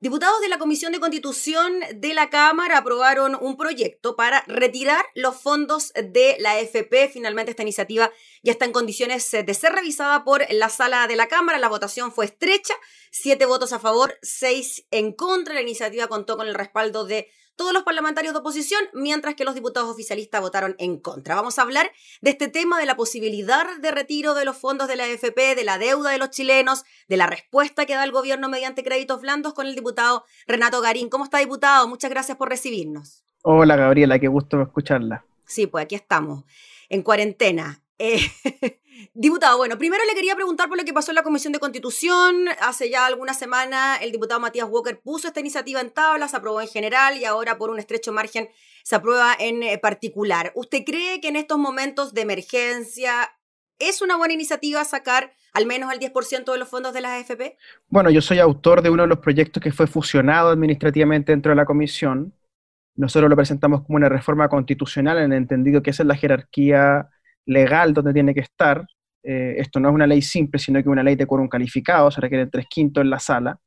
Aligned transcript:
Diputados 0.00 0.40
de 0.40 0.48
la 0.48 0.58
Comisión 0.58 0.92
de 0.92 0.98
Constitución 0.98 1.78
de 1.94 2.14
la 2.14 2.30
Cámara 2.30 2.78
aprobaron 2.78 3.36
un 3.38 3.58
proyecto 3.58 4.16
para 4.16 4.42
retirar 4.46 5.04
los 5.14 5.36
fondos 5.36 5.92
de 5.92 6.36
la 6.38 6.52
AFP. 6.52 7.10
Finalmente 7.12 7.50
esta 7.50 7.64
iniciativa 7.64 8.10
ya 8.42 8.52
está 8.52 8.64
en 8.64 8.72
condiciones 8.72 9.30
de 9.30 9.52
ser 9.52 9.74
revisada 9.74 10.24
por 10.24 10.42
la 10.52 10.70
sala 10.70 11.06
de 11.06 11.16
la 11.16 11.28
Cámara. 11.28 11.58
La 11.58 11.68
votación 11.68 12.12
fue 12.12 12.24
estrecha, 12.24 12.72
siete 13.10 13.44
votos 13.44 13.74
a 13.74 13.78
favor, 13.78 14.16
seis 14.22 14.86
en 14.90 15.12
contra. 15.12 15.52
La 15.52 15.60
iniciativa 15.60 16.06
contó 16.06 16.38
con 16.38 16.48
el 16.48 16.54
respaldo 16.54 17.04
de 17.04 17.30
todos 17.60 17.74
los 17.74 17.82
parlamentarios 17.82 18.32
de 18.32 18.40
oposición, 18.40 18.80
mientras 18.94 19.34
que 19.34 19.44
los 19.44 19.54
diputados 19.54 19.90
oficialistas 19.90 20.40
votaron 20.40 20.76
en 20.78 20.98
contra. 20.98 21.34
Vamos 21.34 21.58
a 21.58 21.62
hablar 21.62 21.92
de 22.22 22.30
este 22.30 22.48
tema, 22.48 22.80
de 22.80 22.86
la 22.86 22.96
posibilidad 22.96 23.66
de 23.82 23.90
retiro 23.90 24.32
de 24.32 24.46
los 24.46 24.56
fondos 24.56 24.88
de 24.88 24.96
la 24.96 25.04
AFP, 25.04 25.54
de 25.54 25.62
la 25.62 25.76
deuda 25.76 26.10
de 26.10 26.16
los 26.16 26.30
chilenos, 26.30 26.84
de 27.06 27.18
la 27.18 27.26
respuesta 27.26 27.84
que 27.84 27.92
da 27.92 28.04
el 28.04 28.12
gobierno 28.12 28.48
mediante 28.48 28.82
créditos 28.82 29.20
blandos 29.20 29.52
con 29.52 29.66
el 29.66 29.74
diputado 29.74 30.24
Renato 30.46 30.80
Garín. 30.80 31.10
¿Cómo 31.10 31.24
está, 31.24 31.36
diputado? 31.36 31.86
Muchas 31.86 32.10
gracias 32.10 32.38
por 32.38 32.48
recibirnos. 32.48 33.24
Hola, 33.42 33.76
Gabriela, 33.76 34.18
qué 34.18 34.28
gusto 34.28 34.62
escucharla. 34.62 35.26
Sí, 35.44 35.66
pues 35.66 35.84
aquí 35.84 35.96
estamos, 35.96 36.44
en 36.88 37.02
cuarentena. 37.02 37.82
Eh, 38.02 38.18
Diputado, 39.12 39.58
bueno, 39.58 39.76
primero 39.76 40.02
le 40.06 40.14
quería 40.14 40.34
preguntar 40.34 40.68
por 40.68 40.78
lo 40.78 40.84
que 40.84 40.92
pasó 40.92 41.10
en 41.10 41.16
la 41.16 41.22
Comisión 41.22 41.52
de 41.52 41.58
Constitución. 41.58 42.46
Hace 42.60 42.88
ya 42.88 43.04
alguna 43.04 43.34
semana 43.34 43.96
el 43.96 44.12
diputado 44.12 44.40
Matías 44.40 44.68
Walker 44.70 44.98
puso 45.00 45.28
esta 45.28 45.40
iniciativa 45.40 45.80
en 45.80 45.90
tabla, 45.90 46.28
se 46.28 46.36
aprobó 46.36 46.60
en 46.62 46.68
general 46.68 47.18
y 47.18 47.26
ahora 47.26 47.58
por 47.58 47.70
un 47.70 47.78
estrecho 47.78 48.12
margen 48.12 48.48
se 48.82 48.96
aprueba 48.96 49.34
en 49.38 49.62
eh, 49.62 49.78
particular. 49.78 50.52
¿Usted 50.54 50.84
cree 50.84 51.20
que 51.20 51.28
en 51.28 51.36
estos 51.36 51.58
momentos 51.58 52.14
de 52.14 52.22
emergencia 52.22 53.30
es 53.78 54.00
una 54.00 54.16
buena 54.16 54.32
iniciativa 54.32 54.84
sacar 54.84 55.32
al 55.52 55.66
menos 55.66 55.92
el 55.92 55.98
10% 55.98 56.52
de 56.52 56.58
los 56.58 56.68
fondos 56.68 56.94
de 56.94 57.00
las 57.02 57.20
AFP? 57.20 57.56
Bueno, 57.88 58.10
yo 58.10 58.22
soy 58.22 58.38
autor 58.38 58.80
de 58.80 58.90
uno 58.90 59.02
de 59.02 59.08
los 59.08 59.18
proyectos 59.18 59.62
que 59.62 59.72
fue 59.72 59.86
fusionado 59.86 60.50
administrativamente 60.50 61.32
dentro 61.32 61.50
de 61.50 61.56
la 61.56 61.66
comisión. 61.66 62.34
Nosotros 62.96 63.28
lo 63.28 63.36
presentamos 63.36 63.82
como 63.84 63.96
una 63.96 64.08
reforma 64.08 64.48
constitucional 64.48 65.18
en 65.18 65.32
el 65.32 65.38
entendido 65.38 65.82
que 65.82 65.90
esa 65.90 66.02
es 66.02 66.06
la 66.06 66.16
jerarquía 66.16 67.10
legal 67.46 67.94
donde 67.94 68.12
tiene 68.12 68.34
que 68.34 68.40
estar. 68.40 68.86
Eh, 69.22 69.56
esto 69.58 69.80
no 69.80 69.88
es 69.88 69.94
una 69.94 70.06
ley 70.06 70.22
simple, 70.22 70.58
sino 70.58 70.82
que 70.82 70.88
una 70.88 71.02
ley 71.02 71.16
de 71.16 71.26
quórum 71.26 71.48
calificado, 71.48 72.10
se 72.10 72.20
requiere 72.20 72.46
tres 72.46 72.66
quintos 72.68 73.02
en 73.02 73.10
la 73.10 73.18
sala. 73.18 73.58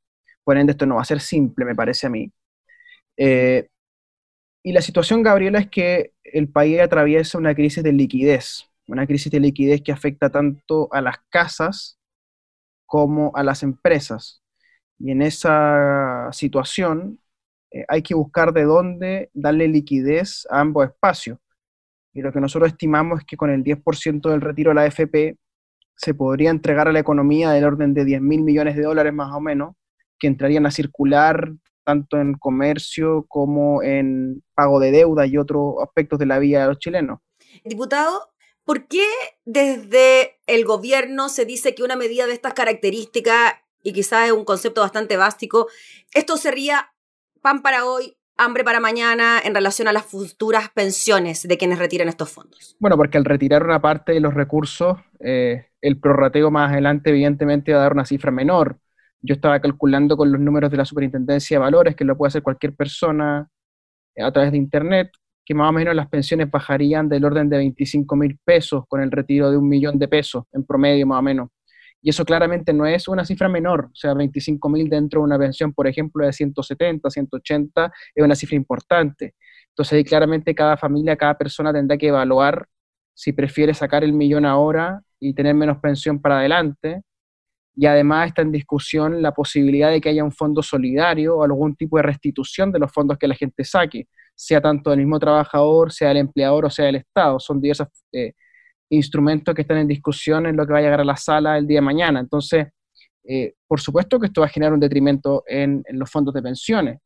Por 0.44 0.58
ende, 0.58 0.72
esto 0.72 0.86
no 0.86 0.96
va 0.96 1.02
a 1.02 1.06
ser 1.06 1.20
simple, 1.22 1.66
me 1.66 1.76
parece 1.76 2.08
a 2.08 2.10
mí. 2.10 2.32
Eh, 3.18 3.68
y 4.64 4.72
la 4.74 4.82
situación, 4.82 5.24
Gabriela, 5.24 5.60
es 5.60 5.70
que 5.70 6.14
el 6.24 6.50
país 6.50 6.80
atraviesa 6.80 7.38
una 7.38 7.54
crisis 7.56 7.84
de 7.84 7.92
liquidez, 7.94 8.70
una 8.88 9.06
crisis 9.06 9.32
de 9.32 9.40
liquidez 9.40 9.82
que 9.82 9.92
afecta 9.92 10.30
tanto 10.30 10.90
a 10.94 11.02
las 11.02 11.18
casas 11.30 12.00
como 12.86 13.32
a 13.36 13.44
las 13.44 13.64
empresas. 13.64 14.42
Y 15.00 15.12
en 15.12 15.22
esa 15.22 16.30
situación 16.32 17.20
eh, 17.72 17.86
hay 17.88 18.02
que 18.04 18.16
buscar 18.16 18.54
de 18.54 18.64
dónde 18.64 19.30
darle 19.34 19.68
liquidez 19.68 20.48
a 20.50 20.62
ambos 20.62 20.86
espacios. 20.88 21.40
Y 22.14 22.22
lo 22.22 22.32
que 22.32 22.40
nosotros 22.40 22.72
estimamos 22.72 23.20
es 23.20 23.26
que 23.26 23.38
con 23.38 23.50
el 23.50 23.64
10% 23.64 24.30
del 24.30 24.42
retiro 24.42 24.72
de 24.72 24.76
la 24.76 24.84
AFP 24.84 25.38
se 25.96 26.14
podría 26.14 26.50
entregar 26.50 26.88
a 26.88 26.92
la 26.92 27.00
economía 27.00 27.52
del 27.52 27.66
orden 27.66 27.94
de 27.94 28.06
10 28.06 28.22
mil 28.22 28.42
millones 28.44 28.76
de 28.76 28.84
dólares 28.84 29.14
más 29.14 29.34
o 29.34 29.40
menos, 29.40 29.76
que 30.20 30.28
entrarían 30.28 30.66
a 30.66 30.72
circular 30.72 31.52
tanto 31.84 32.18
en 32.18 32.36
comercio 32.36 33.26
como 33.28 33.84
en 33.84 34.42
pago 34.56 34.80
de 34.80 34.92
deuda 34.92 35.26
y 35.26 35.38
otros 35.38 35.76
aspectos 35.82 36.20
de 36.20 36.26
la 36.26 36.40
vida 36.40 36.62
de 36.62 36.68
los 36.68 36.80
chilenos. 36.80 37.20
Diputado, 37.64 38.34
¿por 38.64 38.88
qué 38.88 39.06
desde 39.46 40.40
el 40.48 40.66
gobierno 40.66 41.30
se 41.30 41.46
dice 41.46 41.76
que 41.76 41.84
una 41.84 41.96
medida 41.96 42.26
de 42.26 42.34
estas 42.34 42.54
características, 42.54 43.56
y 43.82 43.92
quizás 43.92 44.28
es 44.28 44.32
un 44.32 44.46
concepto 44.46 44.82
bastante 44.82 45.18
básico, 45.18 45.68
esto 46.14 46.38
sería 46.38 46.94
pan 47.42 47.62
para 47.62 47.86
hoy, 47.86 48.16
hambre 48.38 48.64
para 48.64 48.80
mañana 48.80 49.40
en 49.44 49.54
relación 49.54 49.88
a 49.88 49.94
las 49.94 50.06
futuras 50.06 50.70
pensiones 50.70 51.48
de 51.48 51.58
quienes 51.58 51.80
retiren 51.80 52.10
estos 52.10 52.32
fondos? 52.32 52.76
Bueno, 52.80 52.98
porque 52.98 53.18
al 53.18 53.26
retirar 53.26 53.64
una 53.64 53.82
parte 53.82 54.14
de 54.14 54.20
los 54.20 54.34
recursos, 54.34 54.98
eh, 55.20 55.68
el 55.82 56.00
prorrateo 56.00 56.50
más 56.52 56.72
adelante 56.72 57.10
evidentemente 57.10 57.74
va 57.74 57.80
a 57.80 57.84
dar 57.84 57.94
una 57.94 58.06
cifra 58.06 58.32
menor. 58.32 58.80
Yo 59.22 59.36
estaba 59.36 59.60
calculando 59.60 60.18
con 60.18 60.32
los 60.32 60.42
números 60.42 60.72
de 60.72 60.78
la 60.78 60.86
Superintendencia 60.86 61.58
de 61.58 61.62
Valores, 61.62 61.96
que 61.96 62.06
lo 62.06 62.18
puede 62.18 62.30
hacer 62.30 62.44
cualquier 62.44 62.76
persona 62.76 63.50
a 64.18 64.32
través 64.32 64.52
de 64.52 64.58
Internet, 64.58 65.12
que 65.46 65.54
más 65.54 65.70
o 65.70 65.74
menos 65.74 65.96
las 65.96 66.08
pensiones 66.08 66.50
bajarían 66.50 67.10
del 67.10 67.26
orden 67.26 67.50
de 67.50 67.58
25 67.58 68.16
mil 68.16 68.38
pesos 68.44 68.84
con 68.88 69.02
el 69.02 69.12
retiro 69.12 69.52
de 69.52 69.58
un 69.58 69.68
millón 69.68 69.98
de 70.00 70.08
pesos 70.08 70.46
en 70.52 70.64
promedio 70.64 71.06
más 71.08 71.20
o 71.20 71.22
menos. 71.22 71.50
Y 72.04 72.10
eso 72.10 72.26
claramente 72.26 72.74
no 72.74 72.86
es 72.86 73.08
una 73.08 73.24
cifra 73.24 73.48
menor, 73.48 73.86
o 73.86 73.96
sea, 73.96 74.14
25 74.14 74.68
mil 74.70 74.90
dentro 74.90 75.22
de 75.22 75.24
una 75.24 75.40
pensión, 75.40 75.74
por 75.74 75.88
ejemplo, 75.88 76.26
de 76.26 76.34
170, 76.34 77.10
180, 77.10 77.94
es 78.14 78.24
una 78.24 78.36
cifra 78.36 78.58
importante. 78.58 79.36
Entonces 79.70 79.94
ahí 79.94 80.04
claramente 80.04 80.54
cada 80.54 80.76
familia, 80.76 81.16
cada 81.16 81.38
persona 81.38 81.72
tendrá 81.72 81.98
que 81.98 82.10
evaluar 82.10 82.68
si 83.14 83.32
prefiere 83.32 83.74
sacar 83.74 84.04
el 84.04 84.12
millón 84.12 84.46
ahora 84.46 85.02
y 85.20 85.34
tener 85.34 85.56
menos 85.56 85.78
pensión 85.80 86.22
para 86.22 86.40
adelante. 86.40 87.04
Y 87.76 87.86
además 87.86 88.28
está 88.28 88.42
en 88.42 88.52
discusión 88.52 89.22
la 89.22 89.32
posibilidad 89.34 89.90
de 89.90 90.02
que 90.02 90.10
haya 90.10 90.26
un 90.26 90.32
fondo 90.34 90.62
solidario 90.62 91.38
o 91.38 91.44
algún 91.44 91.76
tipo 91.76 91.98
de 91.98 92.04
restitución 92.04 92.72
de 92.72 92.80
los 92.80 92.92
fondos 92.92 93.18
que 93.18 93.28
la 93.28 93.36
gente 93.36 93.64
saque, 93.64 94.08
sea 94.36 94.60
tanto 94.62 94.90
del 94.90 95.00
mismo 95.00 95.20
trabajador, 95.20 95.92
sea 95.92 96.12
el 96.12 96.18
empleador 96.18 96.66
o 96.66 96.70
sea 96.70 96.90
el 96.90 96.96
Estado. 96.96 97.40
Son 97.40 97.62
diversas 97.62 97.88
eh, 98.12 98.34
instrumentos 98.94 99.56
que 99.56 99.62
están 99.62 99.78
en 99.78 99.88
discusión 99.88 100.46
en 100.46 100.56
lo 100.56 100.66
que 100.66 100.74
va 100.74 100.80
a 100.80 100.82
llegar 100.82 101.02
a 101.02 101.06
la 101.06 101.18
sala 101.18 101.58
el 101.58 101.68
día 101.68 101.78
de 101.78 101.86
mañana. 101.86 102.20
Entonces, 102.20 102.68
eh, 103.24 103.54
por 103.68 103.80
supuesto 103.80 104.20
que 104.20 104.28
esto 104.28 104.42
va 104.42 104.48
a 104.48 104.50
generar 104.50 104.74
un 104.74 104.80
detrimento 104.80 105.44
en, 105.48 105.84
los 105.90 106.10
fondos 106.10 106.34
de 106.34 106.42
pensiones, 106.42 107.00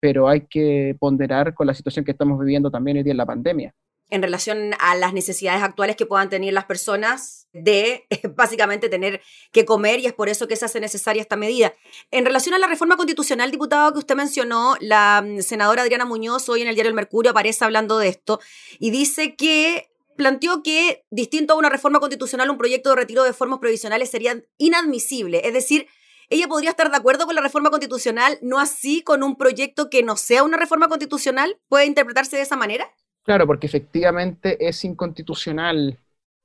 pero 0.00 0.28
hay 0.28 0.46
que 0.48 0.96
ponderar 0.98 1.54
con 1.54 1.66
la 1.66 1.74
situación 1.74 2.04
que 2.04 2.12
estamos 2.12 2.38
viviendo 2.38 2.70
también 2.70 2.96
hoy 2.96 3.02
día 3.02 3.12
en 3.12 3.18
la 3.18 3.26
pandemia. 3.26 3.74
En 4.10 4.22
relación 4.22 4.72
a 4.80 4.94
las 4.96 5.14
necesidades 5.14 5.62
actuales 5.62 5.96
que 5.96 6.04
puedan 6.04 6.28
tener 6.28 6.52
las 6.52 6.66
personas 6.66 7.48
de 7.52 8.04
básicamente 8.36 8.88
tener 8.88 9.22
que 9.50 9.64
comer 9.64 9.98
y 9.98 10.06
es 10.06 10.12
por 10.12 10.28
eso 10.28 10.46
que 10.46 10.56
se 10.56 10.66
hace 10.66 10.78
necesaria 10.78 11.22
esta 11.22 11.36
medida. 11.36 11.72
En 12.10 12.24
relación 12.24 12.54
a 12.54 12.58
la 12.58 12.66
reforma 12.66 12.96
constitucional, 12.96 13.50
diputado, 13.50 13.92
que 13.92 13.98
usted 13.98 14.14
mencionó, 14.14 14.76
la 14.80 15.24
mm, 15.26 15.40
senadora 15.40 15.82
Adriana 15.82 16.04
Muñoz 16.04 16.48
hoy 16.48 16.62
en 16.62 16.68
el 16.68 16.74
diario 16.74 16.90
El 16.90 16.96
Mercurio 16.96 17.32
aparece 17.32 17.64
hablando 17.64 17.98
de 17.98 18.08
esto 18.08 18.40
y 18.78 18.90
dice 18.90 19.34
que 19.34 19.93
planteó 20.16 20.62
que, 20.62 21.04
distinto 21.10 21.54
a 21.54 21.56
una 21.56 21.68
reforma 21.68 22.00
constitucional, 22.00 22.50
un 22.50 22.58
proyecto 22.58 22.90
de 22.90 22.96
retiro 22.96 23.24
de 23.24 23.32
formas 23.32 23.58
provisionales 23.58 24.10
sería 24.10 24.42
inadmisible. 24.58 25.42
Es 25.44 25.52
decir, 25.52 25.86
ella 26.30 26.48
podría 26.48 26.70
estar 26.70 26.90
de 26.90 26.96
acuerdo 26.96 27.26
con 27.26 27.34
la 27.34 27.40
reforma 27.40 27.70
constitucional, 27.70 28.38
no 28.42 28.58
así 28.58 29.02
con 29.02 29.22
un 29.22 29.36
proyecto 29.36 29.90
que 29.90 30.02
no 30.02 30.16
sea 30.16 30.42
una 30.42 30.56
reforma 30.56 30.88
constitucional. 30.88 31.56
¿Puede 31.68 31.86
interpretarse 31.86 32.36
de 32.36 32.42
esa 32.42 32.56
manera? 32.56 32.86
Claro, 33.22 33.46
porque 33.46 33.66
efectivamente 33.66 34.56
es 34.66 34.84
inconstitucional, 34.84 35.98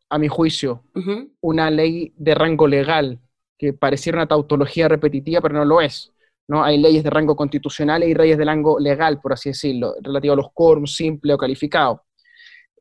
a 0.10 0.18
mi 0.18 0.28
juicio, 0.28 0.84
una 1.40 1.70
ley 1.70 2.14
de 2.18 2.34
rango 2.34 2.68
legal 2.68 3.20
que 3.58 3.74
pareciera 3.74 4.18
una 4.18 4.28
tautología 4.28 4.88
repetitiva, 4.88 5.42
pero 5.42 5.56
no 5.56 5.66
lo 5.66 5.82
es. 5.82 6.12
¿no? 6.48 6.64
Hay 6.64 6.80
leyes 6.80 7.04
de 7.04 7.12
rango 7.12 7.36
constitucional 7.36 8.04
y 8.04 8.14
leyes 8.14 8.38
de 8.38 8.46
rango 8.46 8.80
legal, 8.80 9.22
por 9.22 9.34
así 9.34 9.50
decirlo, 9.50 9.94
relativo 10.02 10.34
a 10.34 10.38
los 10.38 10.52
quórums 10.52 10.96
simple 10.96 11.34
o 11.34 11.38
calificado. 11.38 12.04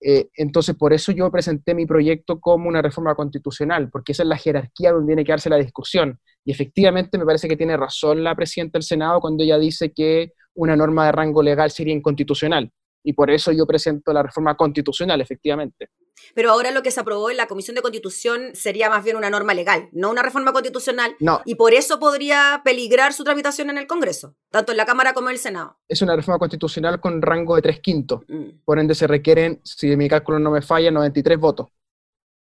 Eh, 0.00 0.28
entonces, 0.34 0.76
por 0.76 0.92
eso 0.92 1.12
yo 1.12 1.31
presenté 1.31 1.75
mi 1.75 1.86
proyecto 1.86 2.41
como 2.41 2.69
una 2.69 2.82
reforma 2.82 3.14
constitucional, 3.14 3.91
porque 3.91 4.12
esa 4.12 4.22
es 4.22 4.28
la 4.28 4.36
jerarquía 4.36 4.92
donde 4.92 5.09
tiene 5.09 5.25
que 5.25 5.32
darse 5.32 5.50
la 5.50 5.56
discusión. 5.56 6.20
Y 6.44 6.53
efectivamente 6.53 7.19
me 7.19 7.25
parece 7.25 7.48
que 7.48 7.56
tiene 7.56 7.76
razón 7.76 8.22
la 8.22 8.34
presidenta 8.34 8.78
del 8.78 8.84
Senado 8.84 9.20
cuando 9.20 9.42
ella 9.44 9.59
dice 9.59 9.92
que 9.92 10.32
una 10.54 10.76
norma 10.76 11.06
de 11.06 11.12
rango 11.12 11.42
legal 11.42 11.70
sería 11.70 11.94
inconstitucional 11.94 12.70
y 13.03 13.12
por 13.12 13.31
eso 13.31 13.53
yo 13.53 13.66
presento 13.66 14.12
la 14.12 14.22
reforma 14.22 14.54
constitucional, 14.56 15.20
efectivamente. 15.20 15.88
Pero 16.34 16.51
ahora 16.51 16.71
lo 16.71 16.83
que 16.83 16.91
se 16.91 17.01
aprobó 17.01 17.31
en 17.31 17.37
la 17.37 17.47
Comisión 17.47 17.75
de 17.75 17.83
Constitución 17.83 18.51
sería 18.55 18.89
más 18.91 19.05
bien 19.05 19.17
una 19.17 19.31
norma 19.31 19.55
legal, 19.55 19.89
no 19.93 20.11
una 20.11 20.23
reforma 20.23 20.53
constitucional. 20.53 21.17
No. 21.21 21.41
Y 21.45 21.55
por 21.56 21.75
eso 21.75 21.99
podría 21.99 22.62
peligrar 22.65 23.12
su 23.12 23.25
tramitación 23.25 23.71
en 23.71 23.79
el 23.79 23.87
Congreso, 23.87 24.34
tanto 24.51 24.73
en 24.73 24.78
la 24.78 24.87
Cámara 24.87 25.12
como 25.12 25.28
en 25.28 25.34
el 25.34 25.39
Senado. 25.39 25.78
Es 25.89 26.03
una 26.03 26.16
reforma 26.16 26.39
constitucional 26.39 27.01
con 27.01 27.22
rango 27.22 27.57
de 27.57 27.63
tres 27.63 27.81
quintos. 27.81 28.22
Mm. 28.28 28.60
Por 28.65 28.78
ende 28.78 28.95
se 28.95 29.07
requieren, 29.07 29.60
si 29.65 29.97
mi 29.97 30.09
cálculo 30.09 30.39
no 30.39 30.51
me 30.51 30.63
falla, 30.63 30.91
93 30.91 31.39
votos. 31.39 31.69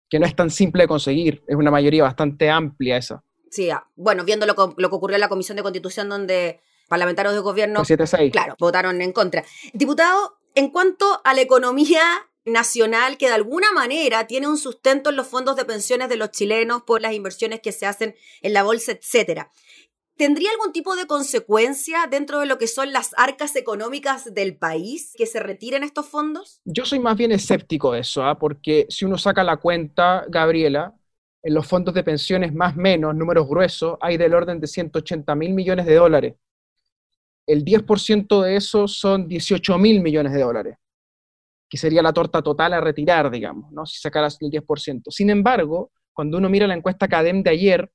Que 0.09 0.19
no 0.19 0.27
es 0.27 0.35
tan 0.35 0.51
simple 0.51 0.85
de 0.85 0.89
conseguir, 0.89 1.43
es 1.47 1.57
una 1.57 1.71
mayoría 1.71 2.03
bastante 2.03 2.51
amplia 2.51 2.97
esa. 2.97 3.23
Sí, 3.51 3.71
ah, 3.71 3.87
bueno, 3.97 4.25
viendo 4.25 4.47
lo, 4.47 4.55
lo 4.55 4.91
que 4.91 4.97
ocurrió 4.97 5.17
en 5.17 5.21
la 5.21 5.29
Comisión 5.29 5.57
de 5.57 5.63
Constitución 5.63 6.09
donde 6.09 6.61
parlamentarios 6.89 7.35
de 7.35 7.41
gobierno, 7.41 7.83
claro, 8.33 8.57
votaron 8.59 9.01
en 9.03 9.13
contra. 9.13 9.45
Diputado, 9.73 10.39
en 10.55 10.71
cuanto 10.71 11.21
a 11.23 11.35
la 11.35 11.43
economía 11.43 12.03
nacional 12.53 13.19
que 13.19 13.27
de 13.27 13.35
alguna 13.35 13.73
manera 13.73 14.27
tiene 14.27 14.49
un 14.49 14.59
sustento 14.59 15.11
en 15.11 15.17
los 15.17 15.27
fondos 15.27 15.57
de 15.57 15.65
pensiones 15.65 16.09
de 16.09 16.17
los 16.17 16.31
chilenos 16.31 16.83
por 16.83 17.01
las 17.01 17.15
inversiones 17.15 17.61
que 17.61 17.73
se 17.73 17.87
hacen 17.87 18.15
en 18.43 18.53
la 18.53 18.63
bolsa, 18.63 18.93
etcétera. 18.93 19.51
¿Tendría 20.17 20.51
algún 20.51 20.73
tipo 20.73 20.97
de 20.97 21.07
consecuencia 21.07 22.09
dentro 22.11 22.41
de 22.41 22.47
lo 22.47 22.59
que 22.59 22.67
son 22.67 22.93
las 22.93 23.11
arcas 23.17 23.55
económicas 23.55 24.35
del 24.35 24.57
país 24.57 25.15
que 25.17 25.27
se 25.27 25.39
retiren 25.39 25.85
estos 25.85 26.07
fondos? 26.07 26.61
Yo 26.65 26.85
soy 26.85 26.99
más 26.99 27.17
bien 27.17 27.31
escéptico 27.31 27.93
de 27.93 28.01
eso, 28.01 28.25
¿ah? 28.25 28.37
porque 28.39 28.87
si 28.89 29.05
uno 29.05 29.17
saca 29.17 29.45
la 29.45 29.59
cuenta, 29.59 30.25
Gabriela, 30.29 30.95
en 31.43 31.55
los 31.55 31.67
fondos 31.69 31.95
de 31.95 32.03
pensiones 32.03 32.53
más 32.53 32.75
menos, 32.75 33.15
números 33.15 33.47
gruesos, 33.49 33.97
hay 34.01 34.17
del 34.17 34.35
orden 34.35 34.59
de 34.59 34.67
180 34.67 35.35
mil 35.37 35.53
millones 35.53 35.87
de 35.87 35.95
dólares 35.95 36.35
el 37.49 37.65
10% 37.65 38.43
de 38.43 38.57
eso 38.57 38.87
son 38.87 39.27
18 39.27 39.79
mil 39.79 40.03
millones 40.03 40.35
de 40.35 40.43
dólares, 40.43 40.77
que 41.69 41.77
sería 41.77 42.03
la 42.03 42.13
torta 42.13 42.43
total 42.43 42.73
a 42.73 42.81
retirar, 42.81 43.31
digamos, 43.31 43.71
¿no? 43.73 43.85
si 43.85 44.01
sacaras 44.01 44.39
el 44.41 44.51
10%. 44.51 45.11
Sin 45.11 45.31
embargo, 45.31 45.93
cuando 46.13 46.39
uno 46.39 46.49
mira 46.49 46.67
la 46.67 46.75
encuesta 46.75 47.09
CADEM 47.09 47.43
de 47.43 47.51
ayer, 47.51 47.91